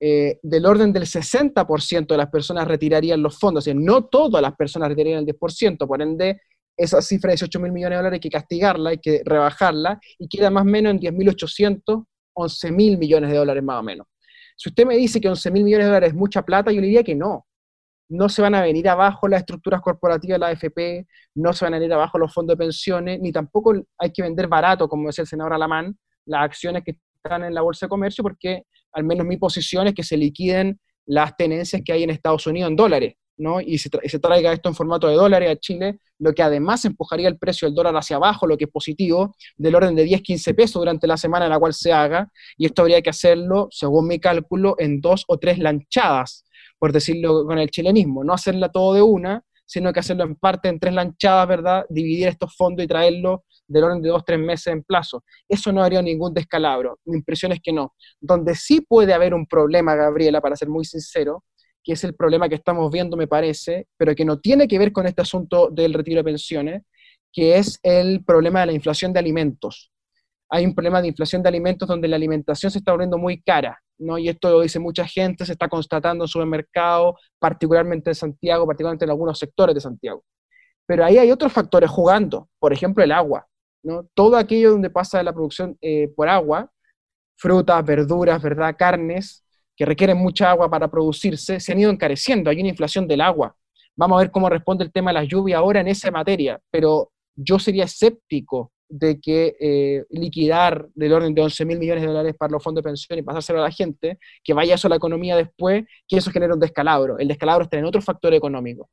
eh, 0.00 0.38
del 0.42 0.64
orden 0.64 0.92
del 0.92 1.04
60% 1.04 2.06
de 2.06 2.16
las 2.16 2.30
personas 2.30 2.68
retirarían 2.68 3.20
los 3.20 3.38
fondos, 3.38 3.66
o 3.66 3.74
no 3.74 4.04
todas 4.04 4.40
las 4.40 4.54
personas 4.54 4.88
retirarían 4.88 5.20
el 5.20 5.26
10%, 5.26 5.86
por 5.86 6.00
ende, 6.00 6.40
esa 6.76 7.02
cifra 7.02 7.30
de 7.30 7.34
18 7.34 7.58
mil 7.58 7.72
millones 7.72 7.96
de 7.96 7.96
dólares 7.96 8.16
hay 8.16 8.20
que 8.20 8.30
castigarla, 8.30 8.90
hay 8.90 8.98
que 8.98 9.22
rebajarla, 9.24 9.98
y 10.18 10.28
queda 10.28 10.50
más 10.50 10.62
o 10.62 10.66
menos 10.66 10.92
en 10.92 11.00
10.800, 11.00 12.04
11 12.34 12.72
mil 12.72 12.98
millones 12.98 13.30
de 13.30 13.36
dólares 13.36 13.64
más 13.64 13.80
o 13.80 13.82
menos. 13.82 14.06
Si 14.56 14.68
usted 14.68 14.86
me 14.86 14.96
dice 14.96 15.20
que 15.20 15.28
11 15.28 15.50
mil 15.50 15.64
millones 15.64 15.86
de 15.86 15.88
dólares 15.88 16.10
es 16.10 16.14
mucha 16.14 16.42
plata, 16.42 16.70
yo 16.70 16.80
le 16.80 16.86
diría 16.86 17.02
que 17.02 17.16
no. 17.16 17.47
No 18.08 18.28
se 18.28 18.42
van 18.42 18.54
a 18.54 18.62
venir 18.62 18.88
abajo 18.88 19.28
las 19.28 19.40
estructuras 19.40 19.80
corporativas 19.80 20.36
de 20.36 20.38
la 20.38 20.46
AFP, 20.48 21.06
no 21.34 21.52
se 21.52 21.64
van 21.64 21.74
a 21.74 21.78
venir 21.78 21.92
abajo 21.92 22.18
los 22.18 22.32
fondos 22.32 22.56
de 22.56 22.64
pensiones, 22.64 23.20
ni 23.20 23.32
tampoco 23.32 23.74
hay 23.98 24.12
que 24.12 24.22
vender 24.22 24.48
barato, 24.48 24.88
como 24.88 25.08
decía 25.08 25.22
el 25.22 25.28
senador 25.28 25.52
Alamán, 25.52 25.96
las 26.24 26.42
acciones 26.42 26.82
que 26.84 26.96
están 27.16 27.44
en 27.44 27.54
la 27.54 27.62
Bolsa 27.62 27.86
de 27.86 27.90
Comercio, 27.90 28.22
porque 28.22 28.62
al 28.92 29.04
menos 29.04 29.26
mi 29.26 29.36
posición 29.36 29.86
es 29.88 29.94
que 29.94 30.02
se 30.02 30.16
liquiden 30.16 30.80
las 31.06 31.36
tenencias 31.36 31.82
que 31.84 31.92
hay 31.92 32.02
en 32.02 32.10
Estados 32.10 32.46
Unidos 32.46 32.70
en 32.70 32.76
dólares, 32.76 33.14
¿no? 33.36 33.60
Y 33.60 33.78
se, 33.78 33.90
se 34.04 34.18
traiga 34.18 34.52
esto 34.52 34.68
en 34.68 34.74
formato 34.74 35.08
de 35.08 35.14
dólares 35.14 35.50
a 35.50 35.56
Chile, 35.56 36.00
lo 36.18 36.32
que 36.32 36.42
además 36.42 36.84
empujaría 36.84 37.28
el 37.28 37.38
precio 37.38 37.68
del 37.68 37.74
dólar 37.74 37.96
hacia 37.96 38.16
abajo, 38.16 38.46
lo 38.46 38.56
que 38.56 38.64
es 38.64 38.70
positivo, 38.70 39.34
del 39.56 39.74
orden 39.74 39.94
de 39.94 40.04
10, 40.04 40.22
15 40.22 40.54
pesos 40.54 40.80
durante 40.80 41.06
la 41.06 41.16
semana 41.16 41.46
en 41.46 41.52
la 41.52 41.58
cual 41.58 41.72
se 41.74 41.92
haga, 41.92 42.30
y 42.56 42.66
esto 42.66 42.82
habría 42.82 43.00
que 43.02 43.10
hacerlo, 43.10 43.68
según 43.70 44.08
mi 44.08 44.18
cálculo, 44.18 44.74
en 44.78 45.00
dos 45.00 45.24
o 45.28 45.38
tres 45.38 45.58
lanchadas, 45.58 46.44
por 46.78 46.92
decirlo 46.92 47.44
con 47.44 47.58
el 47.58 47.70
chilenismo, 47.70 48.24
no 48.24 48.32
hacerla 48.32 48.70
todo 48.70 48.94
de 48.94 49.02
una, 49.02 49.42
sino 49.68 49.92
que 49.92 50.00
hacerlo 50.00 50.24
en 50.24 50.34
parte 50.34 50.68
en 50.68 50.80
tres 50.80 50.94
lanchadas, 50.94 51.46
¿verdad? 51.46 51.84
Dividir 51.90 52.28
estos 52.28 52.56
fondos 52.56 52.84
y 52.84 52.88
traerlo 52.88 53.44
del 53.66 53.84
orden 53.84 54.00
de 54.00 54.08
dos, 54.08 54.24
tres 54.24 54.38
meses 54.38 54.68
en 54.68 54.82
plazo. 54.82 55.22
Eso 55.46 55.72
no 55.72 55.82
haría 55.82 56.00
ningún 56.00 56.32
descalabro. 56.32 56.98
Mi 57.04 57.18
impresión 57.18 57.52
es 57.52 57.60
que 57.60 57.72
no. 57.72 57.94
Donde 58.18 58.54
sí 58.54 58.80
puede 58.80 59.12
haber 59.12 59.34
un 59.34 59.46
problema, 59.46 59.94
Gabriela, 59.94 60.40
para 60.40 60.56
ser 60.56 60.68
muy 60.68 60.86
sincero, 60.86 61.44
que 61.84 61.92
es 61.92 62.04
el 62.04 62.14
problema 62.14 62.48
que 62.48 62.54
estamos 62.54 62.90
viendo, 62.90 63.16
me 63.16 63.28
parece, 63.28 63.86
pero 63.98 64.14
que 64.14 64.24
no 64.24 64.38
tiene 64.40 64.66
que 64.66 64.78
ver 64.78 64.90
con 64.90 65.06
este 65.06 65.22
asunto 65.22 65.68
del 65.70 65.92
retiro 65.92 66.18
de 66.18 66.24
pensiones, 66.24 66.82
que 67.30 67.58
es 67.58 67.78
el 67.82 68.24
problema 68.24 68.60
de 68.60 68.66
la 68.66 68.72
inflación 68.72 69.12
de 69.12 69.18
alimentos. 69.18 69.92
Hay 70.50 70.64
un 70.64 70.74
problema 70.74 71.02
de 71.02 71.08
inflación 71.08 71.42
de 71.42 71.48
alimentos 71.48 71.86
donde 71.88 72.08
la 72.08 72.16
alimentación 72.16 72.72
se 72.72 72.78
está 72.78 72.92
volviendo 72.92 73.18
muy 73.18 73.42
cara, 73.42 73.78
¿no? 73.98 74.16
Y 74.16 74.28
esto 74.28 74.50
lo 74.50 74.60
dice 74.60 74.78
mucha 74.78 75.06
gente, 75.06 75.44
se 75.44 75.52
está 75.52 75.68
constatando 75.68 76.24
en 76.24 76.28
supermercados, 76.28 77.16
particularmente 77.38 78.10
en 78.10 78.14
Santiago, 78.14 78.66
particularmente 78.66 79.04
en 79.04 79.10
algunos 79.10 79.38
sectores 79.38 79.74
de 79.74 79.80
Santiago. 79.80 80.24
Pero 80.86 81.04
ahí 81.04 81.18
hay 81.18 81.30
otros 81.30 81.52
factores 81.52 81.90
jugando, 81.90 82.48
por 82.58 82.72
ejemplo, 82.72 83.04
el 83.04 83.12
agua. 83.12 83.46
Todo 84.14 84.36
aquello 84.36 84.72
donde 84.72 84.90
pasa 84.90 85.22
la 85.22 85.32
producción 85.32 85.76
eh, 85.80 86.08
por 86.16 86.28
agua, 86.28 86.70
frutas, 87.36 87.84
verduras, 87.84 88.42
¿verdad? 88.42 88.74
Carnes, 88.76 89.44
que 89.76 89.84
requieren 89.84 90.18
mucha 90.18 90.50
agua 90.50 90.68
para 90.68 90.90
producirse, 90.90 91.60
se 91.60 91.72
han 91.72 91.78
ido 91.78 91.90
encareciendo, 91.90 92.50
hay 92.50 92.60
una 92.60 92.70
inflación 92.70 93.06
del 93.06 93.20
agua. 93.20 93.54
Vamos 93.96 94.16
a 94.16 94.20
ver 94.22 94.30
cómo 94.30 94.48
responde 94.48 94.84
el 94.84 94.92
tema 94.92 95.10
de 95.10 95.14
la 95.14 95.24
lluvia 95.24 95.58
ahora 95.58 95.80
en 95.80 95.88
esa 95.88 96.10
materia, 96.10 96.60
pero 96.70 97.12
yo 97.36 97.58
sería 97.58 97.84
escéptico 97.84 98.72
de 98.88 99.20
que 99.20 99.56
eh, 99.60 100.04
liquidar 100.10 100.88
del 100.94 101.12
orden 101.12 101.34
de 101.34 101.42
11 101.42 101.64
mil 101.64 101.78
millones 101.78 102.02
de 102.02 102.08
dólares 102.08 102.34
para 102.38 102.52
los 102.52 102.62
fondos 102.62 102.82
de 102.82 102.88
pensión 102.88 103.18
y 103.18 103.22
pasárselo 103.22 103.60
a 103.60 103.62
la 103.62 103.70
gente, 103.70 104.18
que 104.42 104.54
vaya 104.54 104.74
eso 104.74 104.88
a 104.88 104.90
la 104.90 104.96
economía 104.96 105.36
después, 105.36 105.84
que 106.06 106.16
eso 106.16 106.30
genere 106.30 106.54
un 106.54 106.60
descalabro. 106.60 107.18
El 107.18 107.28
descalabro 107.28 107.64
está 107.64 107.78
en 107.78 107.84
otro 107.84 108.02
factor 108.02 108.34
económico. 108.34 108.88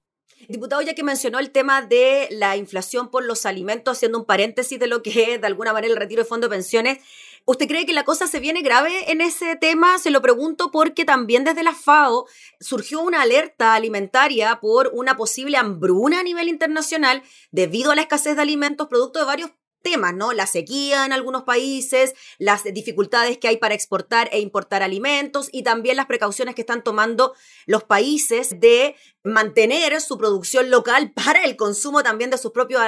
Diputado, 0.47 0.81
ya 0.81 0.93
que 0.93 1.03
mencionó 1.03 1.39
el 1.39 1.51
tema 1.51 1.81
de 1.81 2.27
la 2.29 2.55
inflación 2.55 3.09
por 3.09 3.23
los 3.23 3.45
alimentos, 3.45 3.97
haciendo 3.97 4.19
un 4.19 4.25
paréntesis 4.25 4.79
de 4.79 4.87
lo 4.87 5.01
que 5.01 5.33
es 5.33 5.41
de 5.41 5.47
alguna 5.47 5.73
manera 5.73 5.93
el 5.93 5.99
retiro 5.99 6.21
de 6.21 6.27
fondos 6.27 6.49
de 6.49 6.55
pensiones, 6.55 6.99
¿usted 7.45 7.67
cree 7.67 7.85
que 7.85 7.93
la 7.93 8.03
cosa 8.03 8.27
se 8.27 8.39
viene 8.39 8.61
grave 8.61 9.11
en 9.11 9.21
ese 9.21 9.55
tema? 9.55 9.97
Se 9.97 10.11
lo 10.11 10.21
pregunto 10.21 10.71
porque 10.71 11.05
también 11.05 11.45
desde 11.45 11.63
la 11.63 11.73
FAO 11.73 12.27
surgió 12.59 13.01
una 13.01 13.21
alerta 13.21 13.73
alimentaria 13.73 14.59
por 14.59 14.91
una 14.93 15.15
posible 15.15 15.57
hambruna 15.57 16.19
a 16.19 16.23
nivel 16.23 16.49
internacional 16.49 17.23
debido 17.51 17.91
a 17.91 17.95
la 17.95 18.01
escasez 18.01 18.35
de 18.35 18.41
alimentos 18.41 18.87
producto 18.87 19.19
de 19.19 19.25
varios 19.25 19.51
temas, 19.85 20.15
¿no? 20.15 20.33
La 20.33 20.47
sequía 20.47 21.05
en 21.05 21.13
algunos 21.13 21.43
países, 21.43 22.15
las 22.39 22.63
dificultades 22.63 23.37
que 23.37 23.47
hay 23.47 23.57
para 23.57 23.75
exportar 23.75 24.27
e 24.31 24.39
importar 24.39 24.81
alimentos 24.81 25.47
y 25.51 25.61
también 25.61 25.95
las 25.95 26.07
precauciones 26.07 26.55
que 26.55 26.61
están 26.61 26.83
tomando 26.83 27.33
los 27.67 27.83
países 27.83 28.59
de 28.59 28.95
mantener 29.23 30.01
su 30.01 30.17
producción 30.17 30.71
local 30.71 31.13
para 31.15 31.43
el 31.43 31.55
consumo 31.55 32.01
también 32.01 32.31
de 32.31 32.39
sus 32.39 32.51
propios 32.51 32.81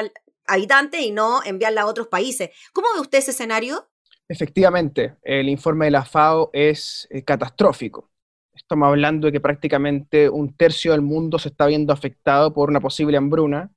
habitantes 0.48 1.02
y 1.02 1.12
no 1.12 1.42
enviarla 1.46 1.82
a 1.84 1.86
otros 1.86 2.08
países. 2.08 2.50
¿Cómo 2.74 2.88
ve 2.96 3.02
usted 3.02 3.20
ese 3.20 3.32
escenario? 3.32 3.88
Efectivamente, 4.28 5.18
el 5.22 5.48
informe 5.50 5.86
de 5.86 5.92
la 5.92 6.04
FAO 6.04 6.50
es 6.52 7.08
eh, 7.12 7.24
catastrófico. 7.24 8.10
Estamos 8.54 8.88
hablando 8.88 9.28
de 9.28 9.34
que 9.34 9.40
prácticamente 9.40 10.30
un 10.30 10.58
tercio 10.58 10.94
del 10.94 11.04
mundo 11.04 11.38
se 11.38 11.50
está 11.50 11.68
viendo 11.68 11.94
afectado 11.94 12.54
por 12.54 12.70
una 12.70 12.80
posible 12.80 13.18
hambruna 13.18 13.72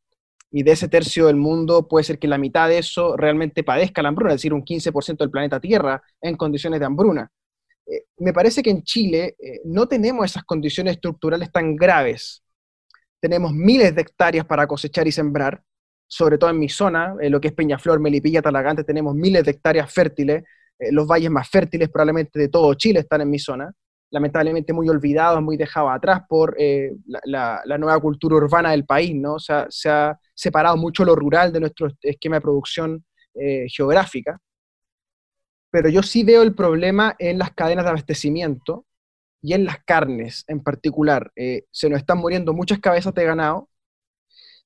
y 0.51 0.63
de 0.63 0.73
ese 0.73 0.89
tercio 0.89 1.27
del 1.27 1.37
mundo 1.37 1.87
puede 1.87 2.05
ser 2.05 2.19
que 2.19 2.29
la 2.29 2.39
mitad 2.39 2.69
de 2.69 2.79
eso 2.79 3.17
realmente 3.17 3.63
padezca 3.63 4.03
la 4.03 4.09
hambruna, 4.09 4.33
es 4.33 4.37
decir, 4.37 4.53
un 4.53 4.65
15% 4.65 5.19
del 5.19 5.31
planeta 5.31 5.61
Tierra 5.61 6.03
en 6.21 6.37
condiciones 6.37 6.81
de 6.81 6.87
hambruna. 6.87 7.31
Eh, 7.87 8.05
me 8.19 8.33
parece 8.33 8.63
que 8.63 8.71
en 8.71 8.83
Chile 8.83 9.37
eh, 9.39 9.61
no 9.65 9.87
tenemos 9.87 10.25
esas 10.25 10.45
condiciones 10.45 10.95
estructurales 10.95 11.53
tan 11.53 11.77
graves. 11.77 12.43
Tenemos 13.21 13.53
miles 13.53 13.95
de 13.95 14.03
hectáreas 14.03 14.47
para 14.47 14.67
cosechar 14.67 15.07
y 15.07 15.13
sembrar, 15.13 15.63
sobre 16.09 16.39
todo 16.39 16.51
en 16.51 16.59
mi 16.59 16.69
zona, 16.69 17.15
en 17.21 17.31
lo 17.31 17.41
que 17.41 17.49
es 17.49 17.55
Peñaflor, 17.55 18.01
Melipilla, 18.01 18.43
Talagante, 18.43 18.83
tenemos 18.83 19.15
miles 19.15 19.45
de 19.45 19.53
hectáreas 19.53 19.93
fértiles, 19.93 20.43
eh, 20.79 20.91
los 20.91 21.07
valles 21.07 21.31
más 21.31 21.49
fértiles 21.49 21.89
probablemente 21.91 22.39
de 22.39 22.49
todo 22.49 22.75
Chile 22.75 23.01
están 23.01 23.21
en 23.21 23.31
mi 23.31 23.39
zona 23.39 23.73
lamentablemente 24.11 24.73
muy 24.73 24.89
olvidados, 24.89 25.43
muy 25.43 25.57
dejados 25.57 25.93
atrás 25.93 26.23
por 26.29 26.57
la, 27.07 27.63
nueva 27.79 27.99
cultura 28.01 28.37
urbana 28.37 28.73
del 28.73 28.85
país, 28.85 29.15
¿no? 29.15 29.35
O 29.35 29.39
sea, 29.39 29.67
se 29.71 29.89
ha 29.89 30.19
separado 30.35 30.77
mucho 30.77 31.05
lo 31.05 31.15
rural 31.15 31.53
de 31.53 31.61
nuestro 31.61 31.89
esquema 32.03 32.37
de 32.37 32.41
producción 32.41 33.05
eh, 33.35 33.67
geográfica, 33.69 34.41
pero 35.71 35.89
yo 35.89 36.03
sí 36.03 36.25
veo 36.25 36.43
el 36.43 36.55
problema 36.55 37.15
en 37.19 37.39
las 37.39 37.53
cadenas 37.53 37.85
de 37.85 37.91
abastecimiento 37.91 38.87
y 39.41 39.55
en 39.55 39.65
las 39.65 39.83
carnes 39.85 40.45
en 40.49 40.63
particular. 40.63 41.31
Eh, 41.37 41.65
se 41.71 41.89
nos 41.89 42.01
están 42.01 42.19
muriendo 42.19 42.53
muchas 42.53 42.81
cabezas 42.81 43.15
de 43.15 43.25
ganado, 43.25 43.69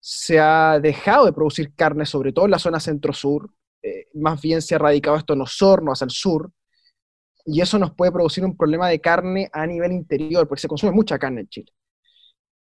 se 0.00 0.40
ha 0.40 0.78
dejado 0.80 1.26
de 1.26 1.32
producir 1.32 1.74
carne, 1.74 2.06
sobre 2.06 2.32
todo 2.32 2.46
en 2.46 2.50
la 2.52 2.58
zona 2.58 2.80
centro-sur, 2.80 3.50
eh, 3.82 4.06
más 4.14 4.40
bien 4.40 4.62
se 4.62 4.74
ha 4.74 4.78
radicado 4.78 5.16
esto 5.16 5.34
en 5.34 5.42
Osorno, 5.42 5.92
hacia 5.92 6.06
el 6.06 6.10
sur, 6.10 6.50
y 7.44 7.60
eso 7.60 7.78
nos 7.78 7.94
puede 7.94 8.12
producir 8.12 8.44
un 8.44 8.56
problema 8.56 8.88
de 8.88 9.00
carne 9.00 9.50
a 9.52 9.66
nivel 9.66 9.92
interior, 9.92 10.48
porque 10.48 10.62
se 10.62 10.68
consume 10.68 10.92
mucha 10.92 11.18
carne 11.18 11.42
en 11.42 11.48
Chile. 11.48 11.72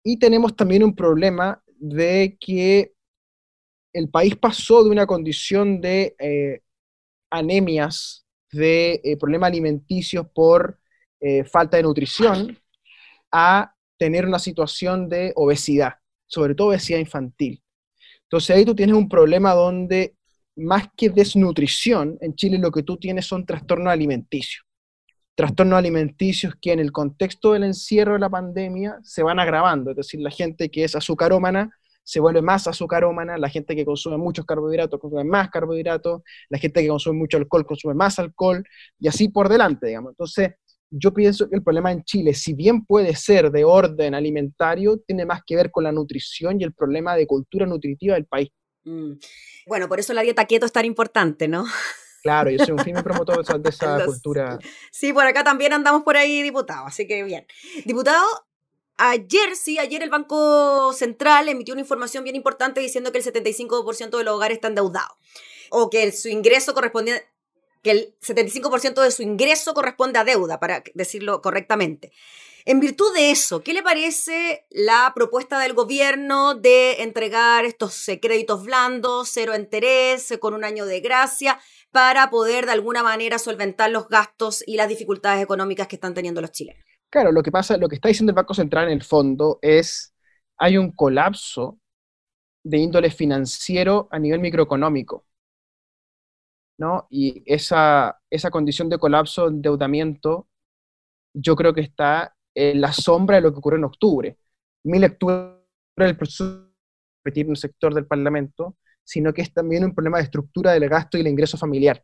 Y 0.04 0.18
tenemos 0.20 0.56
también 0.56 0.84
un 0.84 0.96
problema 0.96 1.62
de 1.80 2.38
que 2.40 2.94
el 3.94 4.10
país 4.10 4.36
pasó 4.36 4.84
de 4.84 4.90
una 4.90 5.08
condición 5.08 5.82
de 5.82 6.16
eh, 6.20 6.62
anemias, 7.30 8.26
de 8.52 9.02
eh, 9.04 9.18
problemas 9.18 9.48
alimenticios 9.50 10.28
por 10.34 10.80
eh, 11.20 11.44
falta 11.44 11.78
de 11.78 11.84
nutrición, 11.84 12.58
a 13.32 13.74
tener 13.98 14.26
una 14.26 14.40
situación 14.40 15.10
de 15.10 15.34
obesidad, 15.36 15.96
sobre 16.28 16.54
todo 16.54 16.70
obesidad 16.70 17.00
infantil. 17.00 17.62
Entonces 18.24 18.56
ahí 18.56 18.66
tú 18.66 18.76
tienes 18.76 18.96
un 18.96 19.10
problema 19.10 19.54
donde 19.54 20.16
más 20.56 20.88
que 20.96 21.10
desnutrición, 21.10 22.18
en 22.22 22.36
Chile 22.36 22.58
lo 22.60 22.72
que 22.72 22.84
tú 22.84 22.98
tienes 22.98 23.26
son 23.26 23.46
trastornos 23.46 23.92
alimenticios. 23.92 24.67
Trastornos 25.38 25.78
alimenticios 25.78 26.56
que 26.60 26.72
en 26.72 26.80
el 26.80 26.92
contexto 26.92 27.54
del 27.54 27.64
encierro 27.64 28.14
de 28.14 28.20
la 28.20 28.30
pandemia 28.30 28.98
se 29.04 29.22
van 29.22 29.40
agravando, 29.40 29.92
es 29.92 29.98
decir, 29.98 30.20
la 30.20 30.32
gente 30.32 30.70
que 30.70 30.84
es 30.84 30.96
azucarómana 30.96 31.70
se 32.08 32.22
vuelve 32.22 32.42
más 32.42 32.66
azucarómana, 32.68 33.38
la 33.38 33.50
gente 33.50 33.76
que 33.76 33.84
consume 33.84 34.16
muchos 34.16 34.46
carbohidratos 34.46 34.98
consume 34.98 35.26
más 35.26 35.50
carbohidratos, 35.50 36.22
la 36.48 36.58
gente 36.58 36.82
que 36.82 36.88
consume 36.88 37.20
mucho 37.20 37.36
alcohol 37.36 37.66
consume 37.66 37.96
más 37.96 38.18
alcohol, 38.18 38.64
y 38.98 39.10
así 39.10 39.28
por 39.28 39.50
delante, 39.50 39.88
digamos. 39.88 40.12
Entonces, 40.12 40.52
yo 40.90 41.14
pienso 41.14 41.50
que 41.50 41.58
el 41.58 41.64
problema 41.64 41.92
en 41.92 42.06
Chile, 42.06 42.34
si 42.34 42.54
bien 42.54 42.86
puede 42.86 43.14
ser 43.14 43.52
de 43.52 43.66
orden 43.66 44.16
alimentario, 44.16 45.00
tiene 45.06 45.26
más 45.26 45.42
que 45.46 45.58
ver 45.58 45.70
con 45.70 45.84
la 45.84 45.92
nutrición 45.92 46.62
y 46.62 46.64
el 46.64 46.74
problema 46.74 47.14
de 47.18 47.28
cultura 47.28 47.66
nutritiva 47.66 48.16
del 48.16 48.26
país. 48.26 48.50
Mm. 48.86 49.16
Bueno, 49.66 49.90
por 49.90 50.00
eso 50.00 50.14
la 50.14 50.22
dieta 50.22 50.46
keto 50.46 50.66
es 50.66 50.72
tan 50.72 50.86
importante, 50.86 51.50
¿no? 51.50 51.66
Claro, 52.24 52.50
yo 52.50 52.64
soy 52.64 52.74
un 52.74 52.80
firme 52.80 53.04
promotor 53.04 53.62
de 53.62 53.70
esa 53.70 54.00
cultura. 54.06 54.60
Sí, 54.92 55.14
por 55.14 55.26
acá 55.26 55.44
también 55.44 55.74
andamos 55.74 56.04
por 56.04 56.18
ahí, 56.18 56.42
diputado, 56.42 56.86
así 56.86 57.08
que 57.08 57.24
bien. 57.24 57.46
Diputado, 57.86 58.26
Ayer, 58.98 59.56
sí, 59.56 59.78
ayer 59.78 60.02
el 60.02 60.10
Banco 60.10 60.92
Central 60.92 61.50
emitió 61.50 61.76
una 61.76 61.82
información 61.82 62.24
bien 62.24 62.36
importante 62.36 62.82
diciendo 62.82 63.12
que 63.12 63.20
el 63.20 63.24
75% 63.24 64.18
de 64.18 64.24
los 64.24 64.34
hogares 64.34 64.56
están 64.56 64.72
endeudados. 64.72 65.16
O 65.70 65.92
que 65.92 66.12
su 66.12 66.30
ingreso 66.30 66.74
corresponde, 66.74 67.24
que 67.84 67.92
el 67.92 68.16
75% 68.22 69.04
de 69.04 69.12
su 69.12 69.22
ingreso 69.22 69.76
corresponde 69.76 70.18
a 70.18 70.24
deuda, 70.24 70.60
para 70.60 70.84
decirlo 70.96 71.44
correctamente. 71.44 72.12
En 72.66 72.80
virtud 72.80 73.14
de 73.14 73.30
eso, 73.30 73.62
¿qué 73.62 73.74
le 73.74 73.84
parece 73.84 74.66
la 74.72 75.12
propuesta 75.14 75.60
del 75.60 75.74
gobierno 75.74 76.56
de 76.56 77.04
entregar 77.04 77.66
estos 77.66 78.04
créditos 78.20 78.64
blandos, 78.64 79.30
cero 79.32 79.56
interés, 79.56 80.34
con 80.42 80.56
un 80.56 80.64
año 80.64 80.86
de 80.88 81.02
gracia, 81.02 81.60
para 81.92 82.30
poder 82.30 82.66
de 82.66 82.74
alguna 82.74 83.04
manera 83.04 83.40
solventar 83.40 83.90
los 83.92 84.08
gastos 84.08 84.64
y 84.68 84.78
las 84.78 84.90
dificultades 84.90 85.44
económicas 85.44 85.88
que 85.88 85.96
están 85.96 86.14
teniendo 86.14 86.42
los 86.42 86.52
chilenos? 86.52 86.84
Claro, 87.10 87.32
lo 87.32 87.42
que 87.42 87.52
pasa, 87.52 87.78
lo 87.78 87.88
que 87.88 87.96
está 87.96 88.10
diciendo 88.10 88.32
el 88.32 88.36
Banco 88.36 88.54
Central 88.54 88.88
en 88.88 88.94
el 88.94 89.04
fondo 89.04 89.60
es 89.62 90.14
hay 90.58 90.78
un 90.78 90.92
colapso 90.92 91.80
de 92.64 92.78
índole 92.78 93.12
financiero 93.12 94.08
a 94.12 94.20
nivel 94.20 94.40
microeconómico. 94.40 95.26
¿no? 96.78 97.08
Y 97.10 97.44
esa, 97.46 98.20
esa 98.30 98.52
condición 98.52 98.90
de 98.90 99.00
colapso, 99.00 99.48
endeudamiento, 99.48 100.48
yo 101.34 101.56
creo 101.56 101.74
que 101.74 101.82
está 101.82 102.36
en 102.56 102.82
la 102.82 102.94
sombra 102.94 103.38
de 103.38 103.42
lo 103.44 103.52
que 103.52 103.60
ocurrió 103.60 103.78
en 103.78 103.86
octubre. 103.86 104.38
Mi 104.84 105.00
lectura 105.00 105.60
del 105.98 106.18
proceso 106.18 106.62
de 106.62 106.68
repetir 107.24 107.48
un 107.50 107.56
sector 107.56 107.94
del 107.94 108.08
Parlamento, 108.08 108.78
sino 109.08 109.34
que 109.34 109.42
es 109.42 109.54
también 109.54 109.86
un 109.86 109.96
problema 109.96 110.18
de 110.18 110.26
estructura 110.26 110.74
del 110.74 110.90
gasto 110.90 111.18
y 111.18 111.22
el 111.22 111.28
ingreso 111.28 111.58
familiar. 111.58 112.04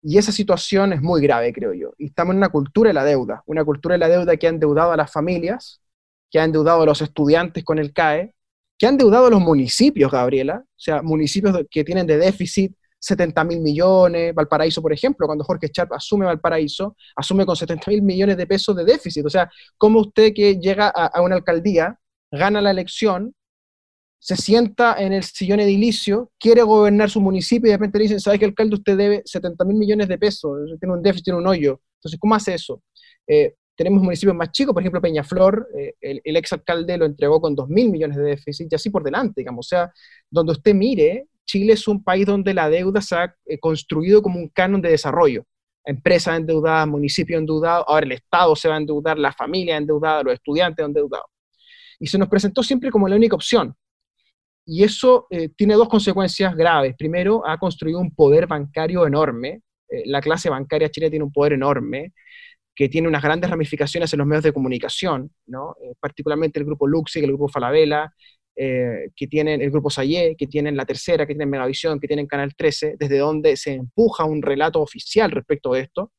Y 0.00 0.18
esa 0.18 0.30
situación 0.30 0.92
es 0.92 1.02
muy 1.02 1.20
grave, 1.20 1.52
creo 1.52 1.74
yo. 1.74 1.94
Y 1.98 2.06
estamos 2.06 2.32
en 2.32 2.38
una 2.38 2.48
cultura 2.48 2.90
de 2.90 2.94
la 2.94 3.04
deuda, 3.04 3.42
una 3.46 3.64
cultura 3.64 3.94
de 3.94 3.98
la 3.98 4.08
deuda 4.08 4.36
que 4.36 4.46
ha 4.46 4.50
endeudado 4.50 4.92
a 4.92 4.96
las 4.96 5.10
familias, 5.10 5.80
que 6.30 6.38
ha 6.38 6.44
endeudado 6.44 6.82
a 6.82 6.86
los 6.86 7.02
estudiantes 7.02 7.64
con 7.64 7.80
el 7.80 7.92
CAE, 7.92 8.34
que 8.78 8.86
han 8.86 8.94
endeudado 8.94 9.26
a 9.26 9.30
los 9.30 9.40
municipios, 9.40 10.12
Gabriela, 10.12 10.62
o 10.64 10.80
sea, 10.80 11.02
municipios 11.02 11.56
que 11.68 11.82
tienen 11.82 12.06
de 12.06 12.18
déficit 12.18 12.72
70 13.02 13.42
mil 13.44 13.60
millones, 13.60 14.32
Valparaíso, 14.32 14.80
por 14.80 14.92
ejemplo, 14.92 15.26
cuando 15.26 15.44
Jorge 15.44 15.68
Chap 15.70 15.92
asume 15.92 16.24
Valparaíso, 16.24 16.96
asume 17.16 17.44
con 17.44 17.56
70 17.56 17.90
mil 17.90 18.02
millones 18.02 18.36
de 18.36 18.46
pesos 18.46 18.76
de 18.76 18.84
déficit. 18.84 19.26
O 19.26 19.30
sea, 19.30 19.50
¿cómo 19.76 19.98
usted 20.00 20.32
que 20.32 20.56
llega 20.60 20.88
a, 20.88 21.20
una 21.20 21.34
alcaldía, 21.34 21.98
gana 22.30 22.60
la 22.60 22.70
elección, 22.70 23.34
se 24.22 24.36
sienta 24.36 24.94
en 25.02 25.12
el 25.12 25.24
sillón 25.24 25.58
edilicio, 25.58 26.30
quiere 26.38 26.62
gobernar 26.62 27.10
su 27.10 27.20
municipio 27.20 27.66
y 27.66 27.72
de 27.72 27.76
repente 27.76 27.98
le 27.98 28.02
dicen, 28.04 28.20
¿sabe 28.20 28.38
que 28.38 28.44
alcalde 28.44 28.76
usted 28.76 28.96
debe 28.96 29.22
70 29.24 29.64
mil 29.64 29.76
millones 29.76 30.06
de 30.06 30.16
pesos? 30.16 30.60
Tiene 30.78 30.94
un 30.94 31.02
déficit, 31.02 31.24
tiene 31.24 31.40
un 31.40 31.46
hoyo. 31.48 31.80
Entonces, 31.96 32.20
¿cómo 32.20 32.36
hace 32.36 32.54
eso? 32.54 32.84
Eh, 33.26 33.56
tenemos 33.74 34.00
municipios 34.00 34.36
más 34.36 34.52
chicos, 34.52 34.74
por 34.74 34.80
ejemplo, 34.80 35.00
Peñaflor, 35.00 35.66
eh, 35.76 35.94
el, 36.00 36.20
el 36.22 36.36
exalcalde 36.36 36.96
lo 36.98 37.04
entregó 37.04 37.40
con 37.40 37.56
2 37.56 37.68
mil 37.68 37.90
millones 37.90 38.16
de 38.16 38.22
déficit 38.22 38.70
y 38.70 38.76
así 38.76 38.90
por 38.90 39.02
delante, 39.02 39.40
digamos. 39.40 39.66
O 39.66 39.68
sea, 39.68 39.92
donde 40.30 40.52
usted 40.52 40.72
mire, 40.72 41.26
Chile 41.44 41.72
es 41.72 41.88
un 41.88 42.04
país 42.04 42.24
donde 42.24 42.54
la 42.54 42.70
deuda 42.70 43.00
se 43.00 43.16
ha 43.16 43.34
eh, 43.44 43.58
construido 43.58 44.22
como 44.22 44.38
un 44.38 44.50
canon 44.50 44.80
de 44.80 44.90
desarrollo. 44.90 45.44
Empresas 45.84 46.36
endeudadas, 46.36 46.86
municipios 46.86 47.40
endeudados, 47.40 47.86
ahora 47.88 48.06
el 48.06 48.12
Estado 48.12 48.54
se 48.54 48.68
va 48.68 48.76
a 48.76 48.78
endeudar, 48.78 49.18
la 49.18 49.32
familia 49.32 49.76
endeudada, 49.78 50.22
los 50.22 50.34
estudiantes 50.34 50.86
endeudados. 50.86 51.26
Y 51.98 52.06
se 52.06 52.18
nos 52.18 52.28
presentó 52.28 52.62
siempre 52.62 52.92
como 52.92 53.08
la 53.08 53.16
única 53.16 53.34
opción. 53.34 53.74
Y 54.64 54.84
eso 54.84 55.26
eh, 55.30 55.48
tiene 55.56 55.74
dos 55.74 55.88
consecuencias 55.88 56.54
graves. 56.56 56.94
Primero, 56.96 57.46
ha 57.46 57.58
construido 57.58 57.98
un 57.98 58.14
poder 58.14 58.46
bancario 58.46 59.06
enorme. 59.06 59.62
Eh, 59.88 60.02
la 60.06 60.20
clase 60.20 60.48
bancaria 60.50 60.88
chilena 60.88 61.10
tiene 61.10 61.24
un 61.24 61.32
poder 61.32 61.54
enorme 61.54 62.12
que 62.74 62.88
tiene 62.88 63.06
unas 63.06 63.22
grandes 63.22 63.50
ramificaciones 63.50 64.12
en 64.12 64.18
los 64.18 64.26
medios 64.26 64.44
de 64.44 64.52
comunicación, 64.52 65.30
¿no? 65.44 65.76
particularmente 66.00 66.58
el 66.58 66.64
grupo 66.64 66.86
Luxig, 66.86 67.22
el 67.22 67.28
grupo 67.28 67.46
Falabella, 67.46 68.10
eh, 68.54 69.08
que 69.16 69.26
tienen 69.28 69.62
el 69.62 69.70
grupo 69.70 69.88
Sayé, 69.88 70.36
que 70.36 70.46
tienen 70.46 70.76
La 70.76 70.84
Tercera, 70.84 71.26
que 71.26 71.32
tienen 71.32 71.48
Megavisión, 71.48 71.98
que 71.98 72.06
tienen 72.06 72.26
Canal 72.26 72.54
13, 72.54 72.96
desde 72.98 73.16
donde 73.18 73.56
se 73.56 73.72
empuja 73.72 74.24
un 74.24 74.42
relato 74.42 74.80
oficial 74.82 75.30
respecto 75.30 75.72
de 75.72 75.80
esto. 75.80 76.12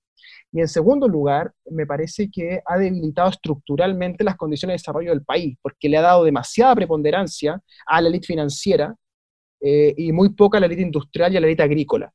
Y 0.53 0.62
en 0.62 0.67
segundo 0.67 1.07
lugar, 1.07 1.51
me 1.72 1.88
parece 1.88 2.29
que 2.29 2.62
ha 2.63 2.77
debilitado 2.77 3.29
estructuralmente 3.29 4.24
las 4.24 4.36
condiciones 4.38 4.74
de 4.74 4.83
desarrollo 4.83 5.10
del 5.10 5.24
país, 5.24 5.57
porque 5.63 5.89
le 5.89 5.98
ha 5.98 6.01
dado 6.01 6.24
demasiada 6.24 6.75
preponderancia 6.75 7.60
a 7.88 8.01
la 8.01 8.07
élite 8.07 8.27
financiera 8.27 8.95
eh, 9.60 9.95
y 9.98 10.12
muy 10.12 10.29
poca 10.29 10.60
a 10.60 10.62
la 10.62 10.67
élite 10.67 10.83
industrial 10.83 11.33
y 11.33 11.38
a 11.38 11.41
la 11.41 11.48
élite 11.48 11.63
agrícola. 11.63 12.13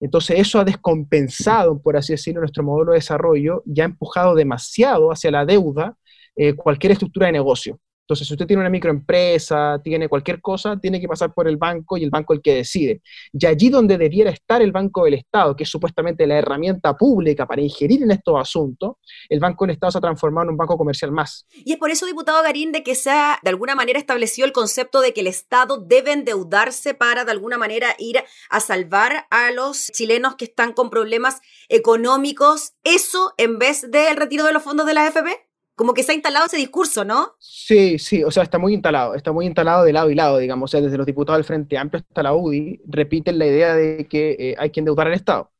Entonces 0.00 0.38
eso 0.38 0.60
ha 0.60 0.64
descompensado, 0.64 1.80
por 1.80 1.96
así 1.96 2.12
decirlo, 2.12 2.42
nuestro 2.42 2.62
modelo 2.62 2.92
de 2.92 2.98
desarrollo 2.98 3.62
y 3.64 3.80
ha 3.80 3.84
empujado 3.84 4.34
demasiado 4.34 5.10
hacia 5.10 5.30
la 5.30 5.46
deuda 5.46 5.96
eh, 6.36 6.54
cualquier 6.54 6.92
estructura 6.92 7.26
de 7.26 7.32
negocio. 7.32 7.80
Entonces, 8.08 8.26
si 8.26 8.32
usted 8.32 8.46
tiene 8.46 8.62
una 8.62 8.70
microempresa, 8.70 9.82
tiene 9.84 10.08
cualquier 10.08 10.40
cosa, 10.40 10.78
tiene 10.80 10.98
que 10.98 11.06
pasar 11.06 11.34
por 11.34 11.46
el 11.46 11.58
banco 11.58 11.98
y 11.98 12.04
el 12.04 12.08
banco 12.08 12.32
el 12.32 12.40
que 12.40 12.54
decide. 12.54 13.02
Y 13.34 13.44
allí 13.44 13.68
donde 13.68 13.98
debiera 13.98 14.30
estar 14.30 14.62
el 14.62 14.72
Banco 14.72 15.04
del 15.04 15.12
Estado, 15.12 15.54
que 15.54 15.64
es 15.64 15.68
supuestamente 15.68 16.26
la 16.26 16.38
herramienta 16.38 16.96
pública 16.96 17.44
para 17.44 17.60
ingerir 17.60 18.02
en 18.02 18.10
estos 18.10 18.40
asuntos, 18.40 18.96
el 19.28 19.40
Banco 19.40 19.66
del 19.66 19.74
Estado 19.74 19.90
se 19.90 19.98
ha 19.98 20.00
transformado 20.00 20.44
en 20.44 20.52
un 20.52 20.56
banco 20.56 20.78
comercial 20.78 21.12
más. 21.12 21.44
Y 21.52 21.72
es 21.72 21.78
por 21.78 21.90
eso, 21.90 22.06
diputado 22.06 22.42
Garín, 22.42 22.72
de 22.72 22.82
que 22.82 22.94
se 22.94 23.10
ha 23.10 23.38
de 23.42 23.50
alguna 23.50 23.74
manera 23.74 23.98
establecido 23.98 24.46
el 24.46 24.52
concepto 24.52 25.02
de 25.02 25.12
que 25.12 25.20
el 25.20 25.26
Estado 25.26 25.76
debe 25.76 26.12
endeudarse 26.12 26.94
para 26.94 27.26
de 27.26 27.32
alguna 27.32 27.58
manera 27.58 27.94
ir 27.98 28.24
a 28.48 28.60
salvar 28.60 29.26
a 29.28 29.50
los 29.50 29.88
chilenos 29.92 30.36
que 30.36 30.46
están 30.46 30.72
con 30.72 30.88
problemas 30.88 31.42
económicos. 31.68 32.72
Eso 32.84 33.34
en 33.36 33.58
vez 33.58 33.90
del 33.90 34.16
retiro 34.16 34.44
de 34.44 34.54
los 34.54 34.62
fondos 34.62 34.86
de 34.86 34.94
la 34.94 35.08
AFP. 35.08 35.47
Como 35.78 35.94
que 35.94 36.02
se 36.02 36.12
instalado 36.12 36.46
ese 36.46 36.56
discurso, 36.56 37.04
¿no? 37.04 37.36
Sí, 37.38 38.00
sí, 38.00 38.24
o 38.24 38.32
sea, 38.32 38.42
está 38.42 38.58
muy 38.58 38.74
instalado, 38.74 39.14
está 39.14 39.30
muy 39.30 39.46
instalado 39.46 39.84
de 39.84 39.92
lado 39.92 40.10
y 40.10 40.16
lado, 40.16 40.38
digamos, 40.38 40.68
o 40.68 40.72
sea, 40.72 40.80
desde 40.80 40.98
los 40.98 41.06
diputados 41.06 41.38
del 41.38 41.44
Frente 41.44 41.78
Amplio 41.78 42.02
hasta 42.06 42.24
la 42.24 42.34
UDI, 42.34 42.82
repiten 42.88 43.38
la 43.38 43.46
idea 43.46 43.76
de 43.76 44.08
que 44.08 44.36
eh, 44.40 44.56
hay 44.58 44.70
que 44.70 44.80
endeudar 44.80 45.06
al 45.06 45.14
Estado. 45.14 45.52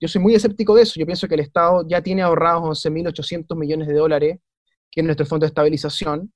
Yo 0.00 0.08
soy 0.08 0.22
muy 0.22 0.34
escéptico 0.34 0.74
de 0.74 0.82
eso, 0.82 0.98
yo 0.98 1.04
pienso 1.04 1.28
que 1.28 1.34
el 1.34 1.40
Estado 1.40 1.86
ya 1.86 2.00
tiene 2.00 2.22
ahorrados 2.22 2.84
11.800 2.86 3.54
millones 3.54 3.86
de 3.86 3.94
dólares, 3.94 4.38
que 4.90 5.02
es 5.02 5.04
nuestro 5.04 5.26
fondo 5.26 5.44
de 5.44 5.48
estabilización, 5.48 6.32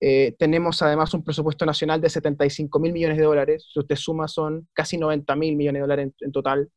eh, 0.00 0.36
tenemos 0.38 0.80
además 0.82 1.14
un 1.14 1.24
presupuesto 1.24 1.66
nacional 1.66 2.00
de 2.00 2.10
75 2.10 2.78
mil 2.78 2.92
millones 2.92 3.18
de 3.18 3.24
dólares, 3.24 3.68
si 3.72 3.80
usted 3.80 3.96
suma 3.96 4.28
son 4.28 4.68
casi 4.72 4.98
90 4.98 5.34
mil 5.34 5.56
millones 5.56 5.80
de 5.80 5.82
dólares 5.82 6.04
en, 6.06 6.14
en, 6.26 6.30
total. 6.32 6.70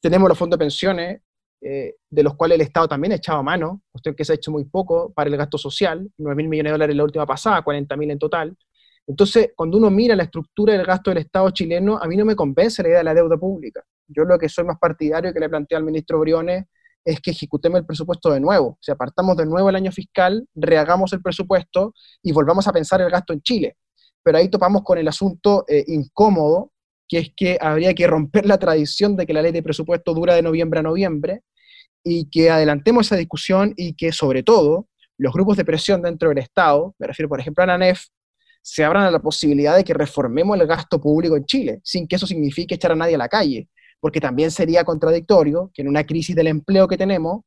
Tenemos 0.00 0.28
los 0.28 0.38
fondos 0.38 0.58
de 0.58 0.64
pensiones, 0.64 1.20
eh, 1.60 1.96
de 2.08 2.22
los 2.22 2.34
cuales 2.34 2.56
el 2.56 2.62
Estado 2.62 2.88
también 2.88 3.12
ha 3.12 3.16
echado 3.16 3.42
mano, 3.42 3.82
usted 3.92 4.14
que 4.14 4.24
se 4.24 4.32
ha 4.32 4.36
hecho 4.36 4.50
muy 4.50 4.64
poco 4.64 5.12
para 5.12 5.28
el 5.28 5.36
gasto 5.36 5.58
social, 5.58 6.08
9 6.16 6.36
mil 6.36 6.48
millones 6.48 6.70
de 6.70 6.74
dólares 6.74 6.96
la 6.96 7.04
última 7.04 7.26
pasada, 7.26 7.62
40 7.62 7.96
mil 7.96 8.10
en 8.10 8.18
total. 8.18 8.56
Entonces, 9.06 9.52
cuando 9.56 9.78
uno 9.78 9.90
mira 9.90 10.14
la 10.14 10.24
estructura 10.24 10.74
del 10.74 10.84
gasto 10.84 11.10
del 11.10 11.18
Estado 11.18 11.50
chileno, 11.50 11.98
a 12.00 12.06
mí 12.06 12.16
no 12.16 12.24
me 12.24 12.36
convence 12.36 12.82
la 12.82 12.88
idea 12.90 12.98
de 12.98 13.04
la 13.04 13.14
deuda 13.14 13.36
pública. 13.36 13.82
Yo 14.06 14.24
lo 14.24 14.38
que 14.38 14.48
soy 14.48 14.64
más 14.64 14.78
partidario 14.78 15.32
que 15.32 15.40
le 15.40 15.48
planteé 15.48 15.76
al 15.76 15.84
ministro 15.84 16.20
Briones 16.20 16.66
es 17.04 17.20
que 17.20 17.30
ejecutemos 17.30 17.80
el 17.80 17.86
presupuesto 17.86 18.30
de 18.30 18.38
nuevo. 18.38 18.68
O 18.68 18.78
sea, 18.80 18.96
partamos 18.96 19.36
de 19.36 19.46
nuevo 19.46 19.70
el 19.70 19.76
año 19.76 19.90
fiscal, 19.90 20.46
rehagamos 20.54 21.12
el 21.14 21.22
presupuesto 21.22 21.94
y 22.22 22.32
volvamos 22.32 22.68
a 22.68 22.72
pensar 22.72 23.00
el 23.00 23.10
gasto 23.10 23.32
en 23.32 23.40
Chile. 23.40 23.76
Pero 24.22 24.38
ahí 24.38 24.50
topamos 24.50 24.82
con 24.82 24.98
el 24.98 25.08
asunto 25.08 25.64
eh, 25.66 25.84
incómodo 25.88 26.72
que 27.08 27.18
es 27.18 27.32
que 27.34 27.58
habría 27.60 27.94
que 27.94 28.06
romper 28.06 28.46
la 28.46 28.58
tradición 28.58 29.16
de 29.16 29.26
que 29.26 29.32
la 29.32 29.42
ley 29.42 29.52
de 29.52 29.62
presupuesto 29.62 30.14
dura 30.14 30.34
de 30.34 30.42
noviembre 30.42 30.80
a 30.80 30.82
noviembre 30.82 31.42
y 32.04 32.28
que 32.30 32.50
adelantemos 32.50 33.06
esa 33.06 33.16
discusión 33.16 33.72
y 33.76 33.94
que 33.94 34.12
sobre 34.12 34.42
todo 34.42 34.88
los 35.16 35.32
grupos 35.32 35.56
de 35.56 35.64
presión 35.64 36.02
dentro 36.02 36.28
del 36.28 36.38
Estado, 36.38 36.94
me 36.98 37.06
refiero 37.06 37.28
por 37.28 37.40
ejemplo 37.40 37.64
a 37.64 37.66
la 37.66 37.78
NEF, 37.78 38.04
se 38.62 38.84
abran 38.84 39.04
a 39.04 39.10
la 39.10 39.20
posibilidad 39.20 39.76
de 39.76 39.84
que 39.84 39.94
reformemos 39.94 40.58
el 40.60 40.66
gasto 40.66 41.00
público 41.00 41.36
en 41.36 41.44
Chile, 41.44 41.80
sin 41.82 42.06
que 42.06 42.16
eso 42.16 42.26
signifique 42.26 42.74
echar 42.74 42.92
a 42.92 42.96
nadie 42.96 43.14
a 43.14 43.18
la 43.18 43.28
calle, 43.28 43.68
porque 44.00 44.20
también 44.20 44.50
sería 44.50 44.84
contradictorio 44.84 45.70
que 45.72 45.82
en 45.82 45.88
una 45.88 46.04
crisis 46.04 46.36
del 46.36 46.48
empleo 46.48 46.86
que 46.86 46.96
tenemos, 46.96 47.42